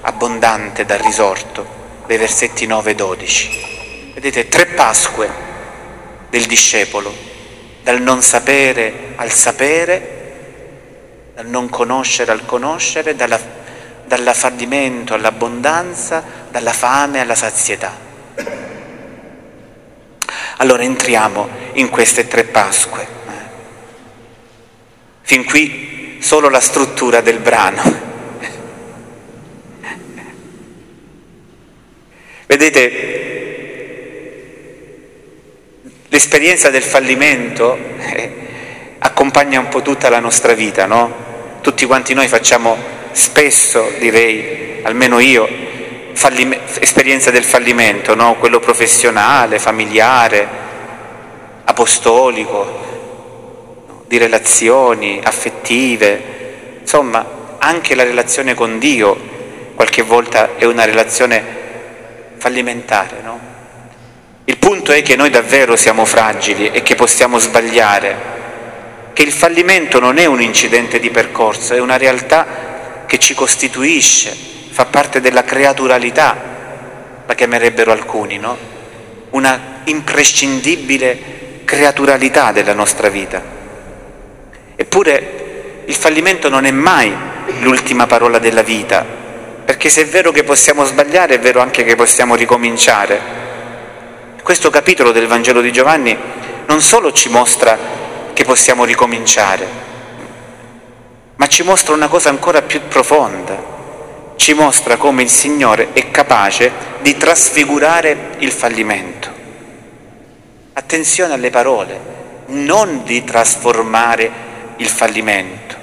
[0.00, 4.10] abbondante dal risorto, dei versetti 9 e 12.
[4.14, 5.30] Vedete, tre Pasque
[6.28, 7.14] del discepolo,
[7.84, 10.14] dal non sapere al sapere,
[11.32, 13.38] dal non conoscere al conoscere, dalla,
[14.04, 17.96] dall'affallimento all'abbondanza, dalla fame alla sazietà.
[20.56, 23.14] Allora entriamo in queste tre Pasque.
[25.22, 28.04] Fin qui solo la struttura del brano.
[32.46, 33.14] Vedete,
[36.08, 38.32] l'esperienza del fallimento eh,
[38.98, 41.24] accompagna un po' tutta la nostra vita, no?
[41.60, 42.76] Tutti quanti noi facciamo
[43.12, 45.48] spesso, direi, almeno io,
[46.12, 48.36] fallim- esperienza del fallimento, no?
[48.36, 50.48] Quello professionale, familiare,
[51.64, 52.85] apostolico,
[54.06, 59.34] di relazioni affettive, insomma anche la relazione con Dio
[59.74, 61.44] qualche volta è una relazione
[62.36, 63.40] fallimentare, no?
[64.44, 68.16] Il punto è che noi davvero siamo fragili e che possiamo sbagliare,
[69.12, 74.34] che il fallimento non è un incidente di percorso, è una realtà che ci costituisce,
[74.70, 76.36] fa parte della creaturalità,
[77.26, 78.56] la chiamerebbero alcuni, no?
[79.30, 83.42] Una imprescindibile creaturalità della nostra vita.
[84.76, 87.14] Eppure il fallimento non è mai
[87.60, 89.04] l'ultima parola della vita,
[89.64, 93.44] perché se è vero che possiamo sbagliare, è vero anche che possiamo ricominciare.
[94.42, 96.16] Questo capitolo del Vangelo di Giovanni
[96.66, 97.78] non solo ci mostra
[98.32, 99.66] che possiamo ricominciare,
[101.36, 103.74] ma ci mostra una cosa ancora più profonda,
[104.36, 106.70] ci mostra come il Signore è capace
[107.00, 109.30] di trasfigurare il fallimento.
[110.74, 111.98] Attenzione alle parole,
[112.46, 114.30] non di trasformare
[114.76, 115.74] il fallimento.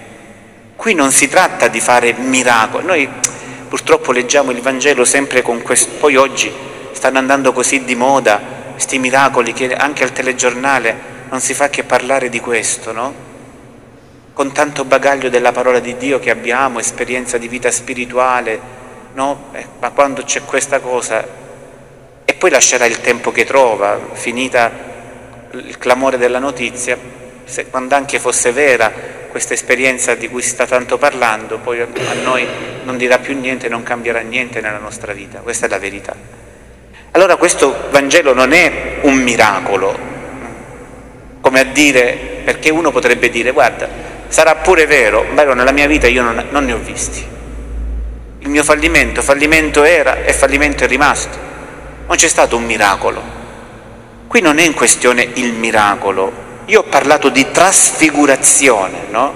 [0.75, 2.85] Qui non si tratta di fare miracoli.
[2.85, 3.09] Noi
[3.67, 6.51] purtroppo leggiamo il Vangelo sempre con questo, poi oggi
[6.91, 8.39] stanno andando così di moda
[8.71, 13.13] questi miracoli che anche al telegiornale non si fa che parlare di questo, no?
[14.33, 18.59] Con tanto bagaglio della parola di Dio che abbiamo, esperienza di vita spirituale,
[19.13, 19.45] no?
[19.53, 21.25] Eh, ma quando c'è questa cosa,
[22.25, 24.71] e poi lascerà il tempo che trova, finita
[25.51, 26.97] il clamore della notizia,
[27.45, 28.91] se, quando anche fosse vera
[29.29, 31.87] questa esperienza di cui si sta tanto parlando, poi a
[32.23, 32.47] noi
[32.83, 36.15] non dirà più niente, non cambierà niente nella nostra vita, questa è la verità.
[37.11, 39.97] Allora questo Vangelo non è un miracolo,
[41.41, 43.87] come a dire, perché uno potrebbe dire, guarda,
[44.27, 47.25] sarà pure vero, ma nella mia vita io non, non ne ho visti.
[48.39, 51.37] Il mio fallimento, fallimento era e fallimento è rimasto.
[52.07, 53.21] Non c'è stato un miracolo.
[54.27, 56.31] Qui non è in questione il miracolo,
[56.65, 59.33] io ho parlato di trasfigurazione, no?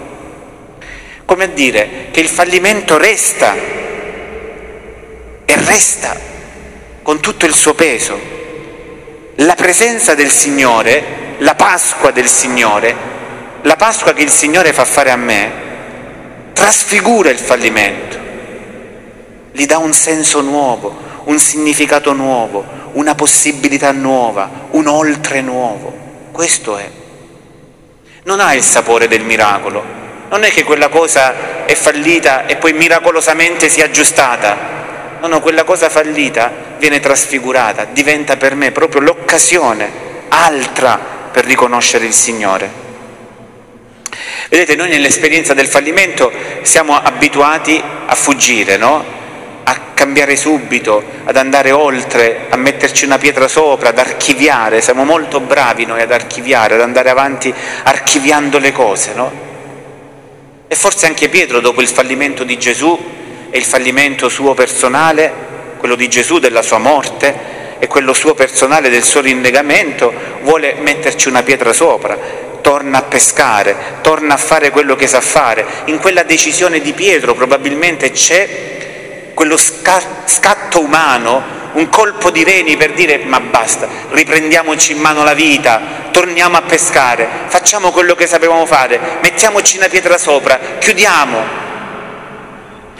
[1.25, 3.53] Come a dire che il fallimento resta
[5.45, 6.15] e resta
[7.03, 8.35] con tutto il suo peso.
[9.35, 12.95] La presenza del Signore, la Pasqua del Signore,
[13.61, 15.51] la Pasqua che il Signore fa fare a me,
[16.53, 18.17] trasfigura il fallimento,
[19.51, 26.05] gli dà un senso nuovo, un significato nuovo, una possibilità nuova, un oltre nuovo.
[26.31, 26.96] Questo è.
[28.27, 29.81] Non ha il sapore del miracolo.
[30.29, 34.75] Non è che quella cosa è fallita e poi miracolosamente si è aggiustata.
[35.21, 39.89] No, no, quella cosa fallita viene trasfigurata, diventa per me proprio l'occasione
[40.27, 40.99] altra
[41.31, 42.69] per riconoscere il Signore.
[44.49, 46.29] Vedete, noi nell'esperienza del fallimento
[46.63, 49.05] siamo abituati a fuggire, no?
[49.69, 55.41] A cambiare subito, ad andare oltre, a metterci una pietra sopra, ad archiviare, siamo molto
[55.41, 57.53] bravi noi ad archiviare, ad andare avanti
[57.83, 59.29] archiviando le cose, no?
[60.69, 62.97] E forse anche Pietro, dopo il fallimento di Gesù,
[63.49, 65.31] e il fallimento suo personale,
[65.77, 70.13] quello di Gesù della sua morte e quello suo personale del suo rinnegamento,
[70.43, 72.17] vuole metterci una pietra sopra,
[72.61, 75.65] torna a pescare, torna a fare quello che sa fare.
[75.85, 78.75] In quella decisione di Pietro probabilmente c'è
[79.37, 85.35] quello scatto umano, un colpo di reni per dire ma basta, riprendiamoci in mano la
[85.35, 85.79] vita,
[86.09, 91.37] torniamo a pescare, facciamo quello che sapevamo fare, mettiamoci una pietra sopra, chiudiamo,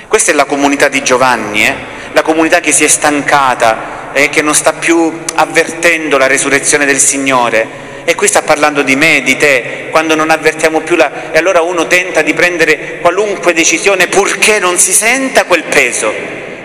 [0.08, 1.76] questa è la comunità di Giovanni, eh?
[2.12, 6.86] la comunità che si è stancata e eh, che non sta più avvertendo la resurrezione
[6.86, 7.86] del Signore.
[8.10, 11.34] E qui sta parlando di me, di te, quando non avvertiamo più la...
[11.34, 16.14] E allora uno tenta di prendere qualunque decisione purché non si senta quel peso,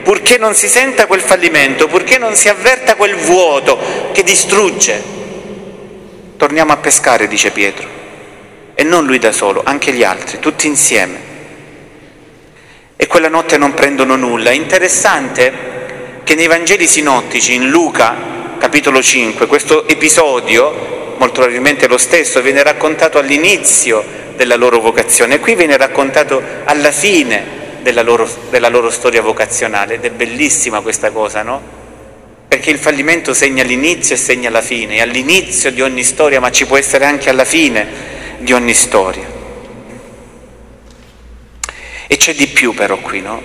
[0.05, 3.77] purché non si senta quel fallimento, purché non si avverta quel vuoto
[4.13, 5.03] che distrugge.
[6.37, 7.89] Torniamo a pescare, dice Pietro.
[8.75, 11.31] E non lui da solo, anche gli altri, tutti insieme
[13.03, 14.51] e quella notte non prendono nulla.
[14.51, 18.15] È interessante che nei Vangeli sinottici, in Luca
[18.59, 24.05] capitolo 5, questo episodio, molto probabilmente lo stesso, viene raccontato all'inizio
[24.35, 30.05] della loro vocazione qui viene raccontato alla fine della loro, della loro storia vocazionale ed
[30.05, 31.81] è bellissima questa cosa, no?
[32.49, 36.51] Perché il fallimento segna l'inizio e segna la fine, è all'inizio di ogni storia, ma
[36.51, 37.87] ci può essere anche alla fine
[38.39, 39.31] di ogni storia.
[42.09, 43.41] E c'è di più però qui, no?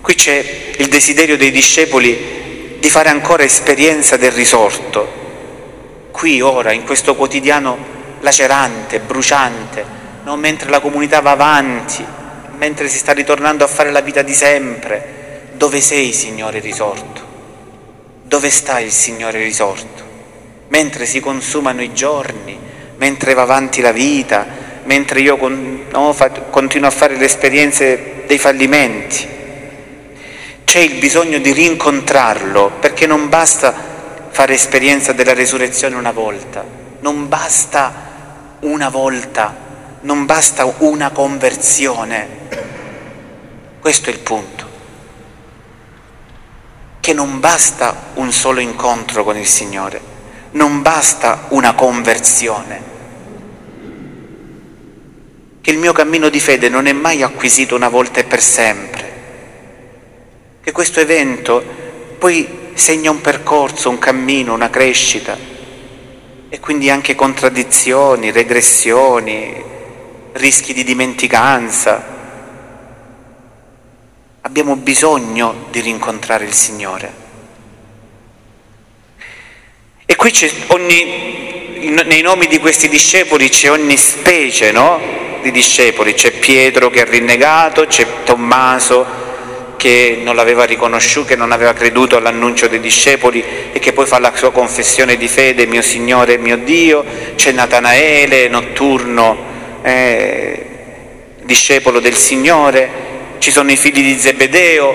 [0.00, 0.44] Qui c'è
[0.76, 5.20] il desiderio dei discepoli di fare ancora esperienza del risorto,
[6.10, 7.76] qui ora, in questo quotidiano
[8.20, 9.84] lacerante, bruciante,
[10.24, 10.36] no?
[10.36, 12.04] mentre la comunità va avanti,
[12.56, 15.48] mentre si sta ritornando a fare la vita di sempre.
[15.52, 17.28] Dove sei, Signore risorto?
[18.22, 20.08] Dove sta il Signore risorto?
[20.68, 22.58] Mentre si consumano i giorni,
[22.96, 24.46] mentre va avanti la vita,
[24.84, 26.16] mentre io no,
[26.50, 29.26] continuo a fare le esperienze dei fallimenti.
[30.64, 33.89] C'è il bisogno di rincontrarlo perché non basta
[34.30, 36.64] fare esperienza della resurrezione una volta,
[37.00, 38.08] non basta
[38.60, 39.54] una volta,
[40.02, 42.38] non basta una conversione.
[43.80, 44.68] Questo è il punto.
[47.00, 50.00] Che non basta un solo incontro con il Signore,
[50.52, 52.90] non basta una conversione
[55.60, 59.12] che il mio cammino di fede non è mai acquisito una volta e per sempre,
[60.62, 61.62] che questo evento
[62.18, 65.36] poi segna un percorso, un cammino, una crescita
[66.52, 69.62] e quindi anche contraddizioni, regressioni,
[70.32, 72.18] rischi di dimenticanza.
[74.40, 77.28] Abbiamo bisogno di rincontrare il Signore.
[80.04, 85.00] E qui c'è ogni, nei nomi di questi discepoli c'è ogni specie no?
[85.40, 89.29] di discepoli, c'è Pietro che ha rinnegato, c'è Tommaso
[89.80, 94.18] che non l'aveva riconosciuto, che non aveva creduto all'annuncio dei discepoli e che poi fa
[94.18, 97.02] la sua confessione di fede, mio Signore e mio Dio,
[97.34, 99.38] c'è Natanaele, notturno,
[99.80, 100.66] eh,
[101.44, 102.90] discepolo del Signore,
[103.38, 104.94] ci sono i figli di Zebedeo,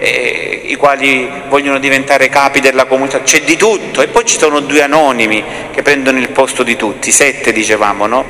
[0.00, 4.58] eh, i quali vogliono diventare capi della comunità, c'è di tutto e poi ci sono
[4.58, 8.24] due anonimi che prendono il posto di tutti, sette dicevamo, no?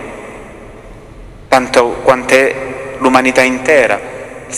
[1.48, 2.54] Tanto quant'è
[2.98, 4.12] l'umanità intera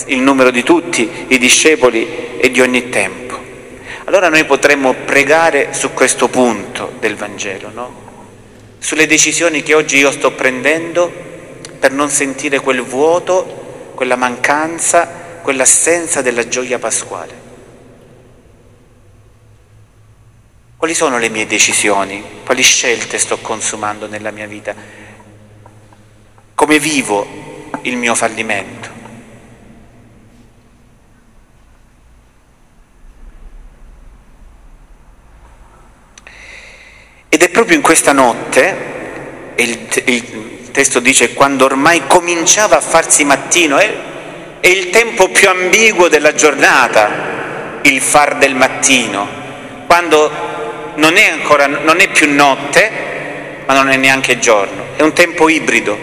[0.06, 3.38] il numero di tutti i discepoli e di ogni tempo.
[4.04, 8.04] Allora noi potremmo pregare su questo punto del Vangelo, no?
[8.78, 11.12] sulle decisioni che oggi io sto prendendo
[11.78, 17.44] per non sentire quel vuoto, quella mancanza, quell'assenza della gioia pasquale.
[20.76, 22.22] Quali sono le mie decisioni?
[22.44, 24.74] Quali scelte sto consumando nella mia vita?
[26.54, 27.26] Come vivo
[27.82, 28.95] il mio fallimento?
[37.36, 38.76] Ed è proprio in questa notte,
[39.56, 43.92] il, il testo dice quando ormai cominciava a farsi mattino, è,
[44.58, 49.28] è il tempo più ambiguo della giornata, il far del mattino,
[49.86, 50.30] quando
[50.94, 52.90] non è ancora, non è più notte,
[53.66, 55.94] ma non è neanche giorno, è un tempo ibrido,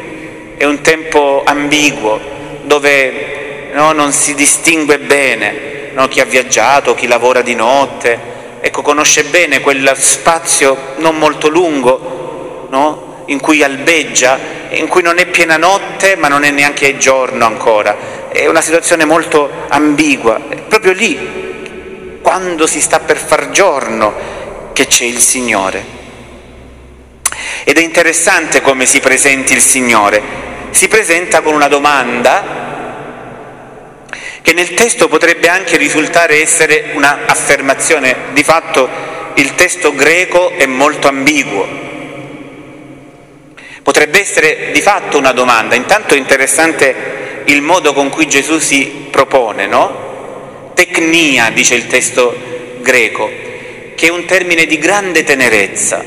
[0.55, 2.21] è un tempo ambiguo,
[2.61, 8.32] dove no, non si distingue bene no, chi ha viaggiato, chi lavora di notte,
[8.65, 13.23] ecco, conosce bene quel spazio non molto lungo, no?
[13.25, 14.39] in cui albeggia,
[14.69, 18.29] in cui non è piena notte ma non è neanche giorno ancora.
[18.29, 20.39] È una situazione molto ambigua.
[20.47, 25.85] È proprio lì, quando si sta per far giorno, che c'è il Signore.
[27.65, 30.21] Ed è interessante come si presenti il Signore.
[30.69, 32.72] Si presenta con una domanda
[34.43, 38.15] che nel testo potrebbe anche risultare essere un'affermazione.
[38.33, 38.89] Di fatto
[39.35, 41.65] il testo greco è molto ambiguo.
[43.81, 45.75] Potrebbe essere di fatto una domanda.
[45.75, 50.71] Intanto è interessante il modo con cui Gesù si propone, no?
[50.73, 52.35] Tecnia, dice il testo
[52.81, 53.31] greco,
[53.95, 56.03] che è un termine di grande tenerezza.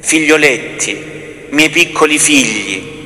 [0.00, 2.97] Figlioletti, miei piccoli figli,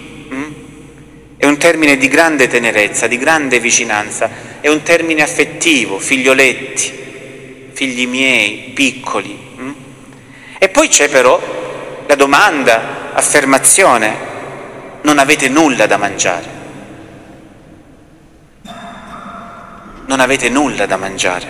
[1.43, 4.30] è un termine di grande tenerezza, di grande vicinanza,
[4.61, 9.36] è un termine affettivo, figlioletti, figli miei, piccoli.
[9.57, 9.74] Hm?
[10.57, 11.43] E poi c'è però
[12.07, 14.16] la domanda, affermazione,
[15.01, 16.47] non avete nulla da mangiare.
[20.07, 21.47] Non avete nulla da mangiare.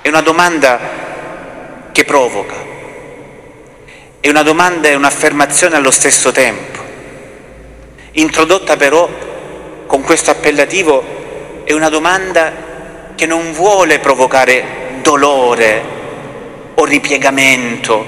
[0.00, 0.80] È una domanda
[1.92, 2.71] che provoca,
[4.22, 6.78] è una domanda e un'affermazione allo stesso tempo.
[8.12, 9.10] Introdotta però
[9.84, 12.52] con questo appellativo è una domanda
[13.16, 15.82] che non vuole provocare dolore
[16.74, 18.06] o ripiegamento,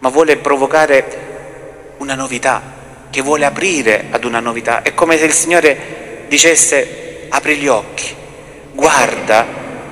[0.00, 2.60] ma vuole provocare una novità,
[3.08, 4.82] che vuole aprire ad una novità.
[4.82, 8.14] È come se il Signore dicesse apri gli occhi,
[8.72, 9.46] guarda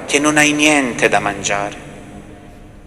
[0.05, 1.89] che non hai niente da mangiare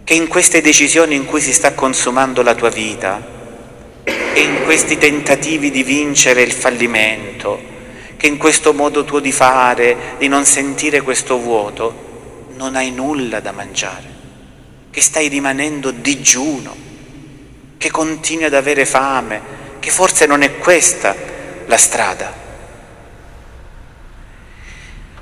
[0.04, 3.26] che in queste decisioni in cui si sta consumando la tua vita
[4.04, 7.72] e in questi tentativi di vincere il fallimento,
[8.18, 13.40] che in questo modo tuo di fare, di non sentire questo vuoto, non hai nulla
[13.40, 14.12] da mangiare,
[14.92, 16.76] che stai rimanendo digiuno,
[17.78, 19.42] che continui ad avere fame,
[19.80, 21.16] che forse non è questa
[21.66, 22.42] la strada.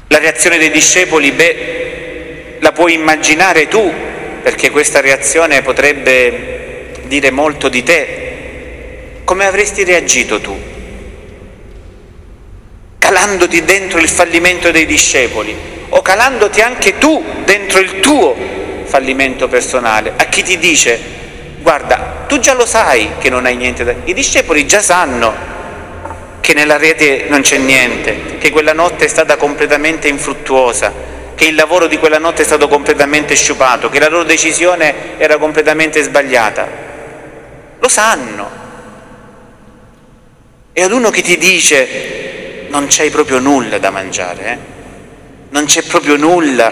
[0.07, 4.09] La reazione dei discepoli, beh, la puoi immaginare tu
[4.41, 10.59] perché questa reazione potrebbe dire molto di te, come avresti reagito tu?
[12.97, 15.55] Calandoti dentro il fallimento dei discepoli
[15.89, 18.35] o calandoti anche tu dentro il tuo
[18.85, 20.99] fallimento personale, a chi ti dice,
[21.59, 23.93] guarda, tu già lo sai che non hai niente da...
[24.03, 25.33] I discepoli già sanno
[26.41, 30.93] che nella rete non c'è niente, che quella notte è stata completamente infruttuosa,
[31.41, 35.39] che il lavoro di quella notte è stato completamente sciupato, che la loro decisione era
[35.39, 36.67] completamente sbagliata.
[37.79, 38.47] Lo sanno.
[40.71, 44.57] E ad uno che ti dice non c'hai proprio nulla da mangiare, eh?
[45.49, 46.71] non c'è proprio nulla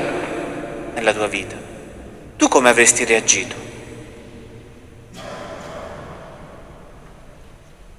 [0.93, 1.55] nella tua vita,
[2.37, 3.55] tu come avresti reagito?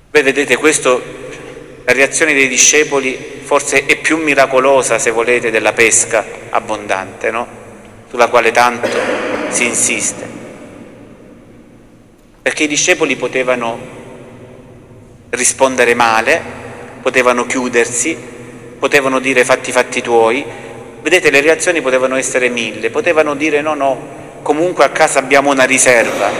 [0.08, 1.02] Beh, vedete, questo
[1.84, 7.60] La reazione dei discepoli forse è più miracolosa, se volete, della pesca abbondante, no?
[8.10, 8.88] sulla quale tanto
[9.48, 10.28] si insiste.
[12.42, 13.78] Perché i discepoli potevano
[15.30, 16.42] rispondere male,
[17.00, 18.16] potevano chiudersi,
[18.78, 20.44] potevano dire fatti fatti tuoi,
[21.02, 23.98] vedete le reazioni potevano essere mille, potevano dire no no,
[24.42, 26.30] comunque a casa abbiamo una riserva,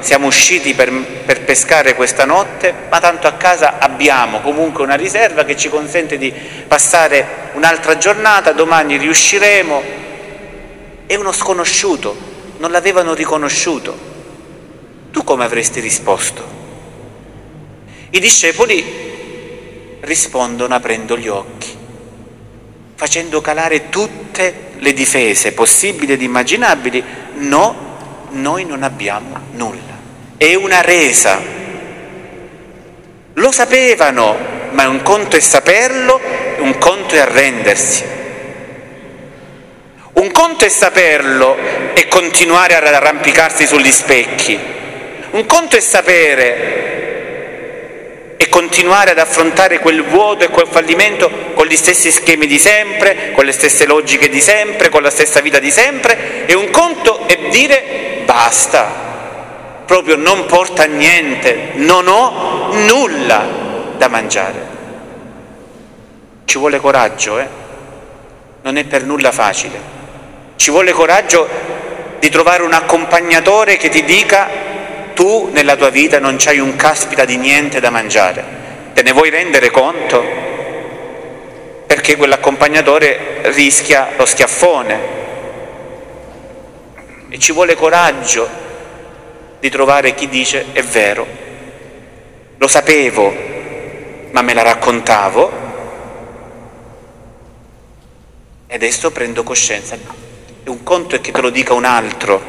[0.00, 0.90] siamo usciti per,
[1.24, 6.18] per, pescare questa notte, ma tanto a casa abbiamo comunque una riserva che ci consente
[6.18, 6.32] di
[6.66, 9.82] passare un'altra giornata, domani riusciremo.
[11.06, 12.16] È uno sconosciuto,
[12.58, 14.08] non l'avevano riconosciuto.
[15.10, 16.58] Tu come avresti risposto?
[18.10, 21.76] I discepoli rispondono aprendo gli occhi,
[22.94, 27.02] facendo calare tutte le difese possibili ed immaginabili.
[27.38, 27.88] No,
[28.30, 29.89] noi non abbiamo nulla
[30.42, 31.38] è una resa.
[33.34, 34.38] Lo sapevano,
[34.70, 36.18] ma un conto è saperlo,
[36.60, 38.02] un conto è arrendersi.
[40.14, 41.58] Un conto è saperlo
[41.92, 44.58] e continuare ad arrampicarsi sugli specchi.
[45.32, 46.78] Un conto è sapere
[48.38, 53.32] e continuare ad affrontare quel vuoto e quel fallimento con gli stessi schemi di sempre,
[53.32, 56.46] con le stesse logiche di sempre, con la stessa vita di sempre.
[56.46, 59.09] E un conto è dire basta,
[59.90, 63.44] proprio non porta niente, non ho nulla
[63.96, 64.68] da mangiare.
[66.44, 67.48] Ci vuole coraggio, eh?
[68.62, 69.80] Non è per nulla facile.
[70.54, 71.48] Ci vuole coraggio
[72.20, 74.48] di trovare un accompagnatore che ti dica
[75.12, 78.44] tu nella tua vita non c'hai un caspita di niente da mangiare.
[78.94, 80.24] Te ne vuoi rendere conto?
[81.88, 84.98] Perché quell'accompagnatore rischia lo schiaffone.
[87.28, 88.68] E ci vuole coraggio
[89.60, 91.26] di trovare chi dice è vero,
[92.56, 93.32] lo sapevo,
[94.32, 95.52] ma me la raccontavo
[98.66, 99.98] e adesso prendo coscienza.
[100.64, 102.40] Un conto è che te lo dica un altro,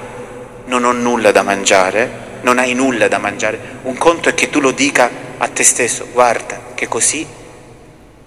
[0.65, 3.79] non ho nulla da mangiare, non hai nulla da mangiare.
[3.83, 7.25] Un conto è che tu lo dica a te stesso, guarda che così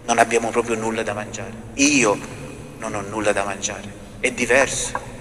[0.05, 1.53] non abbiamo proprio nulla da mangiare.
[1.75, 2.19] Io
[2.79, 5.14] non ho nulla da mangiare, è diverso.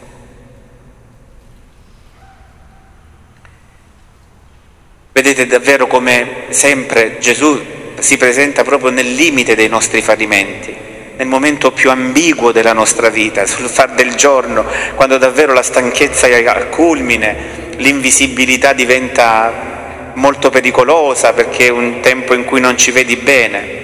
[5.14, 7.62] Vedete davvero come sempre Gesù
[8.00, 10.76] si presenta proprio nel limite dei nostri fallimenti,
[11.16, 16.26] nel momento più ambiguo della nostra vita, sul far del giorno, quando davvero la stanchezza
[16.26, 22.90] è al culmine, l'invisibilità diventa molto pericolosa perché è un tempo in cui non ci
[22.90, 23.82] vedi bene,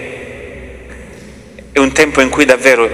[1.72, 2.90] è un tempo in cui davvero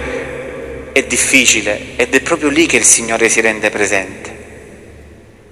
[0.92, 4.34] è difficile ed è proprio lì che il Signore si rende presente.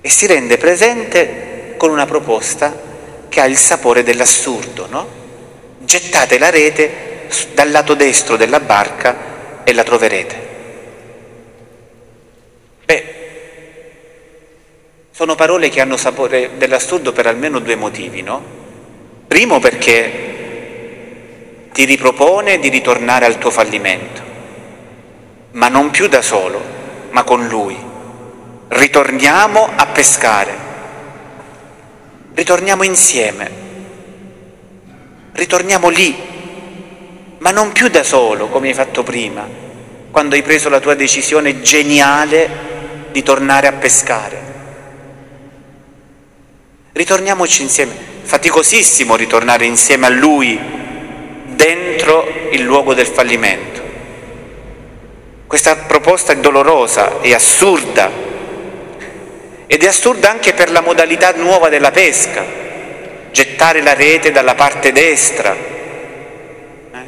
[0.02, 1.52] E si rende presente
[1.84, 2.74] con una proposta
[3.28, 5.06] che ha il sapore dell'assurdo, no?
[5.80, 10.48] Gettate la rete dal lato destro della barca e la troverete.
[12.86, 13.14] Beh,
[15.10, 18.42] sono parole che hanno sapore dell'assurdo per almeno due motivi, no?
[19.28, 20.12] Primo perché
[21.70, 24.22] ti ripropone di ritornare al tuo fallimento,
[25.50, 26.62] ma non più da solo,
[27.10, 27.76] ma con lui.
[28.68, 30.72] Ritorniamo a pescare
[32.34, 33.50] ritorniamo insieme,
[35.32, 36.14] ritorniamo lì,
[37.38, 39.46] ma non più da solo come hai fatto prima,
[40.10, 42.72] quando hai preso la tua decisione geniale
[43.12, 44.42] di tornare a pescare.
[46.92, 50.58] Ritorniamoci insieme, faticosissimo ritornare insieme a Lui
[51.46, 53.82] dentro il luogo del fallimento.
[55.46, 58.10] Questa proposta è dolorosa, è assurda,
[59.66, 62.44] ed è assurda anche per la modalità nuova della pesca,
[63.32, 65.54] gettare la rete dalla parte destra.
[66.92, 66.98] Eh?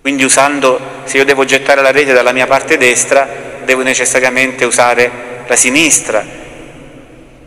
[0.00, 3.28] Quindi usando, se io devo gettare la rete dalla mia parte destra,
[3.64, 5.10] devo necessariamente usare
[5.46, 6.24] la sinistra.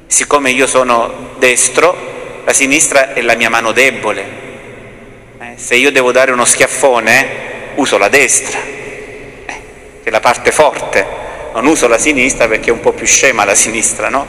[0.06, 4.46] Siccome io sono destro, la sinistra è la mia mano debole.
[5.40, 5.54] Eh?
[5.56, 7.46] Se io devo dare uno schiaffone,
[7.76, 9.62] uso la destra, eh?
[10.04, 11.26] che è la parte forte
[11.58, 14.28] non uso la sinistra perché è un po' più scema la sinistra, no?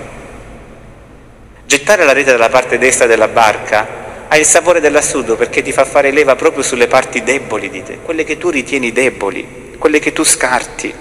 [1.66, 5.84] Gettare la rete dalla parte destra della barca ha il sapore dell'assurdo perché ti fa
[5.84, 10.14] fare leva proprio sulle parti deboli di te, quelle che tu ritieni deboli, quelle che
[10.14, 10.94] tu scarti.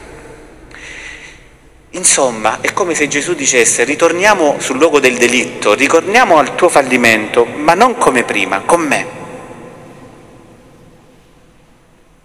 [1.91, 7.45] Insomma, è come se Gesù dicesse ritorniamo sul luogo del delitto, ritorniamo al tuo fallimento,
[7.45, 9.07] ma non come prima, con me.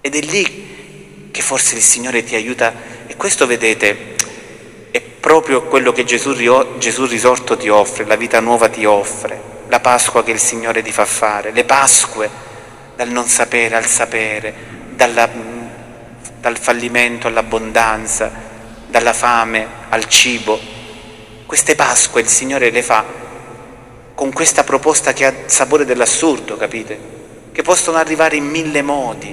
[0.00, 2.91] Ed è lì che forse il Signore ti aiuta e
[3.22, 4.16] questo, vedete,
[4.90, 6.34] è proprio quello che Gesù,
[6.78, 10.90] Gesù risorto ti offre, la vita nuova ti offre, la Pasqua che il Signore ti
[10.90, 12.28] fa fare, le Pasque
[12.96, 14.52] dal non sapere al sapere,
[14.96, 15.30] dalla,
[16.40, 18.28] dal fallimento all'abbondanza,
[18.88, 20.58] dalla fame al cibo.
[21.46, 23.04] Queste Pasque il Signore le fa
[24.16, 26.98] con questa proposta che ha sapore dell'assurdo, capite?
[27.52, 29.32] Che possono arrivare in mille modi,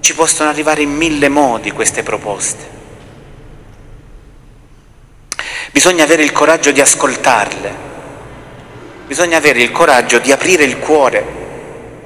[0.00, 2.80] ci possono arrivare in mille modi queste proposte.
[5.72, 7.74] Bisogna avere il coraggio di ascoltarle,
[9.06, 11.24] bisogna avere il coraggio di aprire il cuore,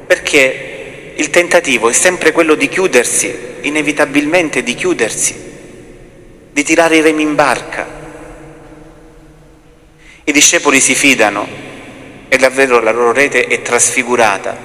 [0.07, 5.35] perché il tentativo è sempre quello di chiudersi, inevitabilmente di chiudersi,
[6.53, 7.89] di tirare i remi in barca.
[10.23, 11.49] I discepoli si fidano
[12.29, 14.57] e davvero la loro rete è trasfigurata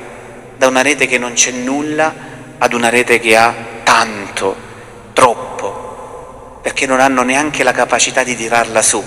[0.58, 2.14] da una rete che non c'è nulla
[2.60, 4.56] ad una rete che ha tanto,
[5.14, 5.51] troppo
[6.62, 9.04] perché non hanno neanche la capacità di tirarla su.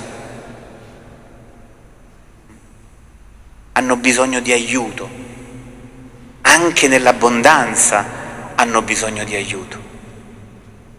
[3.73, 5.09] Hanno bisogno di aiuto,
[6.43, 8.05] anche nell'abbondanza
[8.55, 9.83] hanno bisogno di aiuto.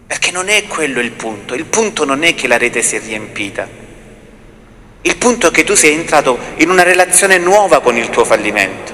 [0.07, 2.99] Perché non è quello il punto, il punto non è che la rete si è
[2.99, 3.67] riempita,
[5.01, 8.93] il punto è che tu sei entrato in una relazione nuova con il tuo fallimento,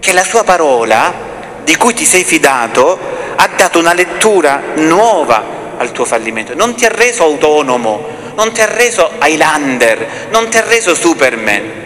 [0.00, 1.32] che la sua parola
[1.64, 2.98] di cui ti sei fidato
[3.36, 8.60] ha dato una lettura nuova al tuo fallimento, non ti ha reso autonomo, non ti
[8.60, 11.82] ha reso Highlander, non ti ha reso Superman.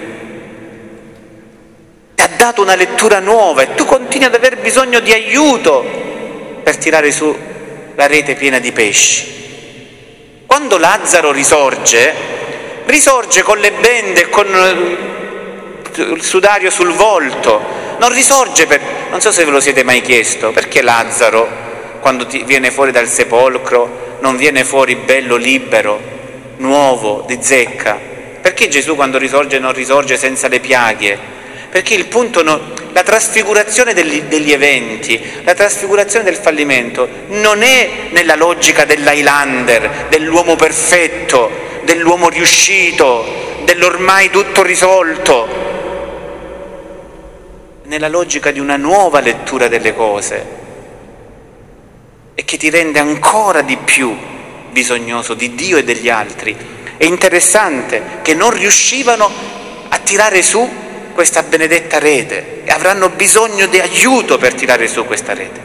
[2.15, 5.85] Ti ha dato una lettura nuova e tu continui ad aver bisogno di aiuto
[6.63, 7.37] per tirare su
[7.95, 9.37] la rete piena di pesci.
[10.47, 12.15] Quando Lazzaro risorge,
[12.87, 14.47] risorge con le bende con
[15.97, 17.61] il sudario sul volto,
[17.99, 18.81] non risorge per...
[19.11, 21.67] non so se ve lo siete mai chiesto, perché Lazzaro
[22.09, 26.01] quando viene fuori dal sepolcro, non viene fuori bello, libero,
[26.57, 28.01] nuovo, di zecca.
[28.41, 31.19] Perché Gesù quando risorge non risorge senza le piaghe?
[31.69, 37.91] Perché il punto, no, la trasfigurazione degli, degli, eventi, la trasfigurazione del fallimento non è
[38.09, 41.51] nella logica dell'Highlander, dell'uomo perfetto,
[41.85, 45.47] dell'uomo riuscito, dell'ormai tutto risolto,
[47.83, 50.68] nella logica di una nuova lettura delle cose,
[52.39, 54.17] e che ti rende ancora di più
[54.71, 56.57] bisognoso di Dio e degli altri.
[56.97, 59.29] È interessante che non riuscivano
[59.89, 60.71] a tirare su
[61.15, 65.61] questa benedetta rete e avranno bisogno di aiuto per tirare su questa rete.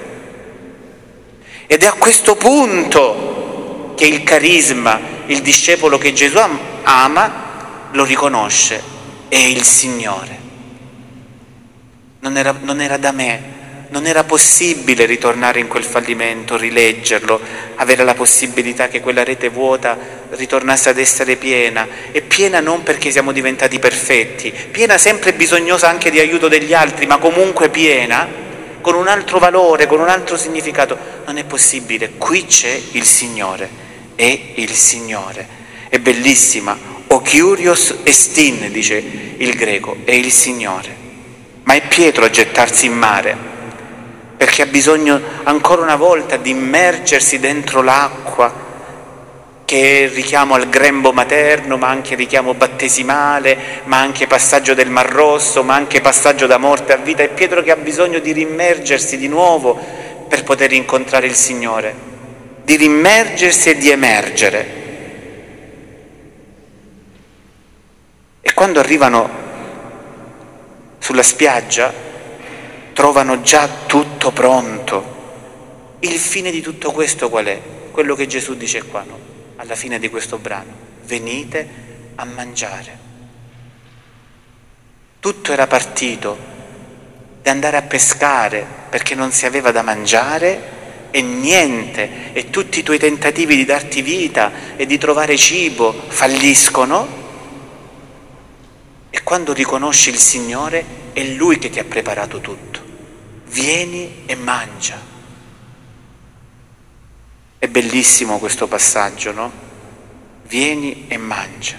[1.67, 6.39] Ed è a questo punto che il carisma, il discepolo che Gesù
[6.81, 8.81] ama, lo riconosce,
[9.27, 10.39] è il Signore.
[12.21, 13.52] Non era, non era da me,
[13.93, 17.39] non era possibile ritornare in quel fallimento, rileggerlo,
[17.75, 19.95] avere la possibilità che quella rete vuota
[20.31, 26.09] ritornasse ad essere piena, e piena non perché siamo diventati perfetti, piena sempre bisognosa anche
[26.09, 28.27] di aiuto degli altri, ma comunque piena,
[28.81, 30.97] con un altro valore, con un altro significato.
[31.27, 33.69] Non è possibile, qui c'è il Signore,
[34.15, 35.61] è il Signore.
[35.87, 36.75] È bellissima,
[37.05, 38.95] o curios estin, dice
[39.37, 41.01] il greco, è il Signore.
[41.65, 43.51] Ma è Pietro a gettarsi in mare
[44.43, 48.53] perché ha bisogno ancora una volta di immergersi dentro l'acqua
[49.63, 55.09] che è richiamo al grembo materno, ma anche richiamo battesimale, ma anche passaggio del Mar
[55.09, 57.23] Rosso, ma anche passaggio da morte a vita.
[57.23, 59.79] È Pietro che ha bisogno di rimmergersi di nuovo
[60.27, 61.95] per poter incontrare il Signore,
[62.65, 64.67] di rimmergersi e di emergere.
[68.41, 69.29] E quando arrivano
[70.99, 72.11] sulla spiaggia,
[72.93, 75.21] trovano già tutto pronto.
[75.99, 77.61] Il fine di tutto questo qual è?
[77.91, 79.31] Quello che Gesù dice qua, no?
[79.57, 80.71] alla fine di questo brano.
[81.05, 81.67] Venite
[82.15, 83.11] a mangiare.
[85.19, 86.51] Tutto era partito
[87.41, 90.81] di andare a pescare perché non si aveva da mangiare
[91.11, 97.21] e niente, e tutti i tuoi tentativi di darti vita e di trovare cibo falliscono.
[99.09, 100.83] E quando riconosci il Signore
[101.13, 102.82] è Lui che ti ha preparato tutto
[103.53, 104.99] vieni e mangia.
[107.59, 109.51] È bellissimo questo passaggio, no?
[110.47, 111.77] Vieni e mangia.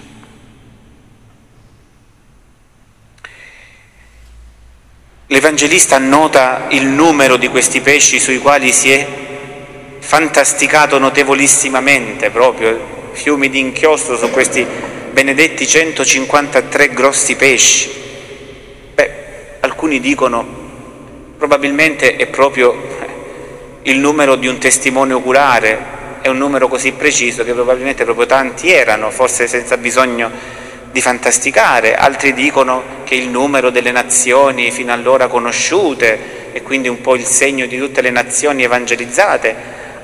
[5.26, 9.06] L'Evangelista annota il numero di questi pesci sui quali si è
[9.98, 14.64] fantasticato notevolissimamente, proprio fiumi di inchiostro su questi
[15.10, 17.90] benedetti 153 grossi pesci.
[18.94, 20.63] Beh, alcuni dicono
[21.37, 22.74] Probabilmente è proprio
[23.82, 28.70] il numero di un testimone oculare, è un numero così preciso che probabilmente proprio tanti
[28.70, 30.30] erano, forse senza bisogno
[30.91, 37.01] di fantasticare, altri dicono che il numero delle nazioni fino allora conosciute, e quindi un
[37.01, 39.55] po' il segno di tutte le nazioni evangelizzate,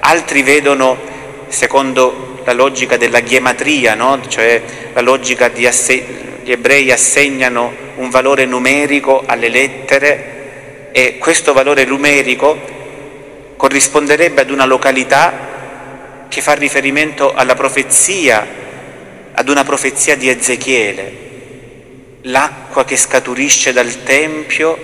[0.01, 0.99] altri vedono,
[1.47, 4.21] secondo la logica della ghematria, no?
[4.27, 4.61] cioè
[4.93, 6.05] la logica di asse-
[6.43, 10.40] gli ebrei assegnano un valore numerico alle lettere
[10.93, 12.59] e questo valore numerico
[13.57, 15.49] corrisponderebbe ad una località
[16.29, 18.47] che fa riferimento alla profezia,
[19.33, 21.13] ad una profezia di Ezechiele,
[22.23, 24.79] l'acqua che scaturisce dal Tempio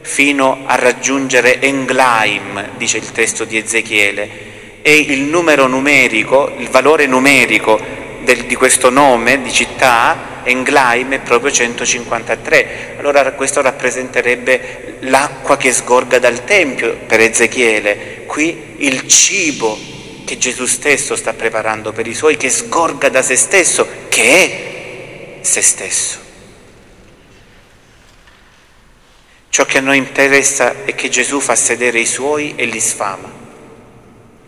[0.00, 7.06] fino a raggiungere Englaim, dice il testo di Ezechiele, e il numero numerico, il valore
[7.06, 12.96] numerico del, di questo nome di città, Englaim, è proprio 153.
[12.98, 19.78] Allora questo rappresenterebbe l'acqua che sgorga dal Tempio per Ezechiele, qui il cibo
[20.24, 25.44] che Gesù stesso sta preparando per i suoi, che sgorga da se stesso, che è
[25.44, 26.18] se stesso.
[29.48, 33.32] Ciò che a noi interessa è che Gesù fa sedere i suoi e li sfama.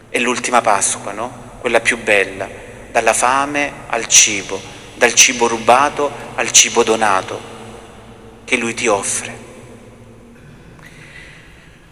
[0.08, 1.46] È l'ultima Pasqua, no?
[1.60, 2.66] Quella più bella,
[2.98, 4.60] dalla fame al cibo,
[4.94, 7.40] dal cibo rubato al cibo donato,
[8.44, 9.36] che Lui ti offre.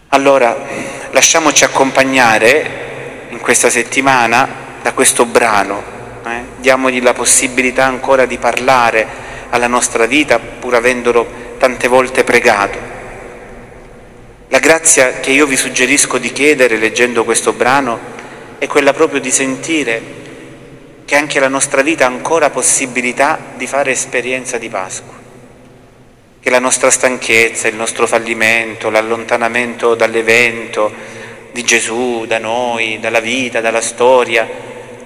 [0.09, 0.67] Allora,
[1.13, 4.49] lasciamoci accompagnare in questa settimana
[4.83, 5.81] da questo brano,
[6.27, 6.43] eh?
[6.57, 9.07] diamogli la possibilità ancora di parlare
[9.51, 12.79] alla nostra vita, pur avendolo tante volte pregato.
[14.49, 17.97] La grazia che io vi suggerisco di chiedere leggendo questo brano
[18.59, 20.25] è quella proprio di sentire
[21.07, 25.15] che anche la nostra vita ha ancora possibilità di fare esperienza di Pasqua,
[26.41, 30.93] che la nostra stanchezza, il nostro fallimento, l'allontanamento dall'evento
[31.53, 34.49] di Gesù, da noi, dalla vita, dalla storia,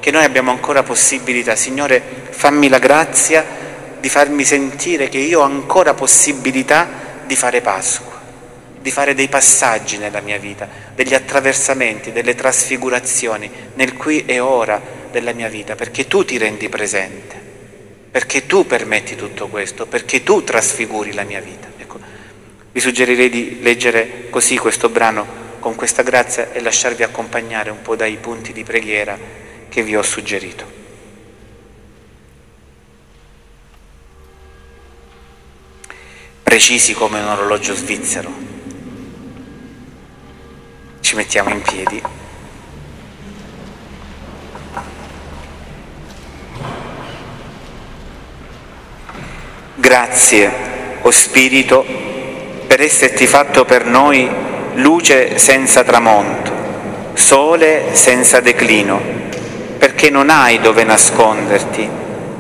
[0.01, 1.55] che noi abbiamo ancora possibilità.
[1.55, 3.45] Signore, fammi la grazia
[4.01, 6.89] di farmi sentire che io ho ancora possibilità
[7.27, 8.19] di fare Pasqua
[8.81, 14.81] di fare dei passaggi nella mia vita, degli attraversamenti, delle trasfigurazioni nel qui e ora
[15.11, 17.41] della mia vita, perché tu ti rendi presente,
[18.11, 21.69] perché tu permetti tutto questo, perché tu trasfiguri la mia vita.
[21.77, 21.99] Ecco,
[22.73, 27.97] vi suggerirei di leggere così questo brano con questa grazia e lasciarvi accompagnare un po'
[27.97, 29.19] dai punti di preghiera
[29.69, 30.79] che vi ho suggerito.
[36.43, 38.51] Precisi come un orologio svizzero
[41.11, 42.20] ci mettiamo in piedi.
[49.81, 50.47] Grazie,
[51.01, 51.87] o oh Spirito,
[52.67, 54.29] per esserti fatto per noi
[54.75, 56.53] luce senza tramonto,
[57.15, 59.01] sole senza declino,
[59.79, 61.89] perché non hai dove nasconderti,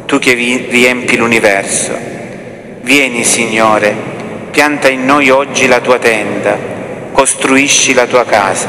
[0.04, 1.96] tu che riempi l'universo.
[2.82, 3.94] Vieni, Signore,
[4.50, 6.58] pianta in noi oggi la tua tenda
[7.12, 8.68] costruisci la tua casa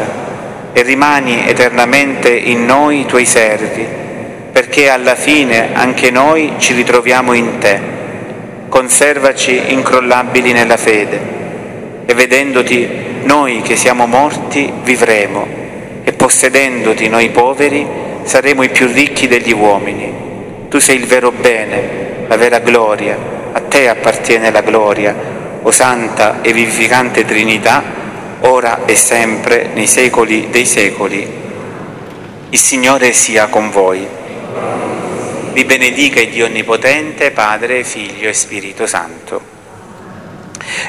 [0.72, 3.86] e rimani eternamente in noi i tuoi servi,
[4.49, 8.01] perché alla fine anche noi ci ritroviamo in te.
[8.72, 11.19] Conservaci incrollabili nella fede
[12.05, 12.88] e vedendoti
[13.24, 15.45] noi che siamo morti vivremo
[16.05, 17.86] e possedendoti noi poveri
[18.24, 20.13] saremo i più ricchi degli uomini.
[20.69, 23.17] Tu sei il vero bene, la vera gloria,
[23.51, 25.13] a te appartiene la gloria,
[25.61, 27.84] o Santa e vivificante Trinità,
[28.39, 31.30] ora e sempre, nei secoli dei secoli.
[32.47, 34.07] Il Signore sia con voi.
[35.54, 39.41] Vi benedica il Dio Onnipotente, Padre, Figlio e Spirito Santo.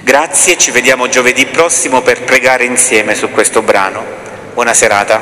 [0.04, 4.04] Grazie, ci vediamo giovedì prossimo per pregare insieme su questo brano.
[4.54, 5.20] Buona serata.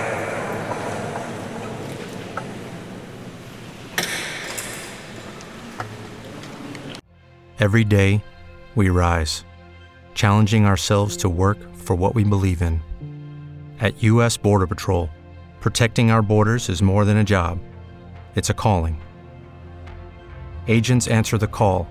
[7.58, 8.22] Every day
[8.74, 9.44] we rise,
[10.14, 12.82] challenging ourselves to work for what we believe in.
[13.80, 14.36] At U.S.
[14.36, 15.08] Border Patrol,
[15.60, 17.58] protecting our borders is more than a job,
[18.34, 19.00] it's a calling.
[20.68, 21.86] Agents answer the call,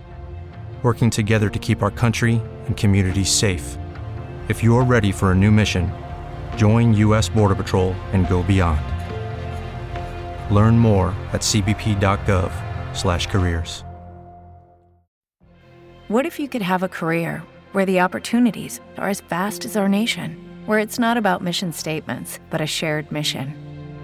[0.82, 3.78] working together to keep our country and communities safe.
[4.47, 5.91] If you are ready for a new mission,
[6.55, 7.30] join U.S.
[7.30, 8.82] Border Patrol and go beyond.
[10.49, 13.84] Learn more at cbp.gov/careers.
[16.07, 19.88] What if you could have a career where the opportunities are as vast as our
[19.88, 23.68] nation, where it's not about mission statements, but a shared mission.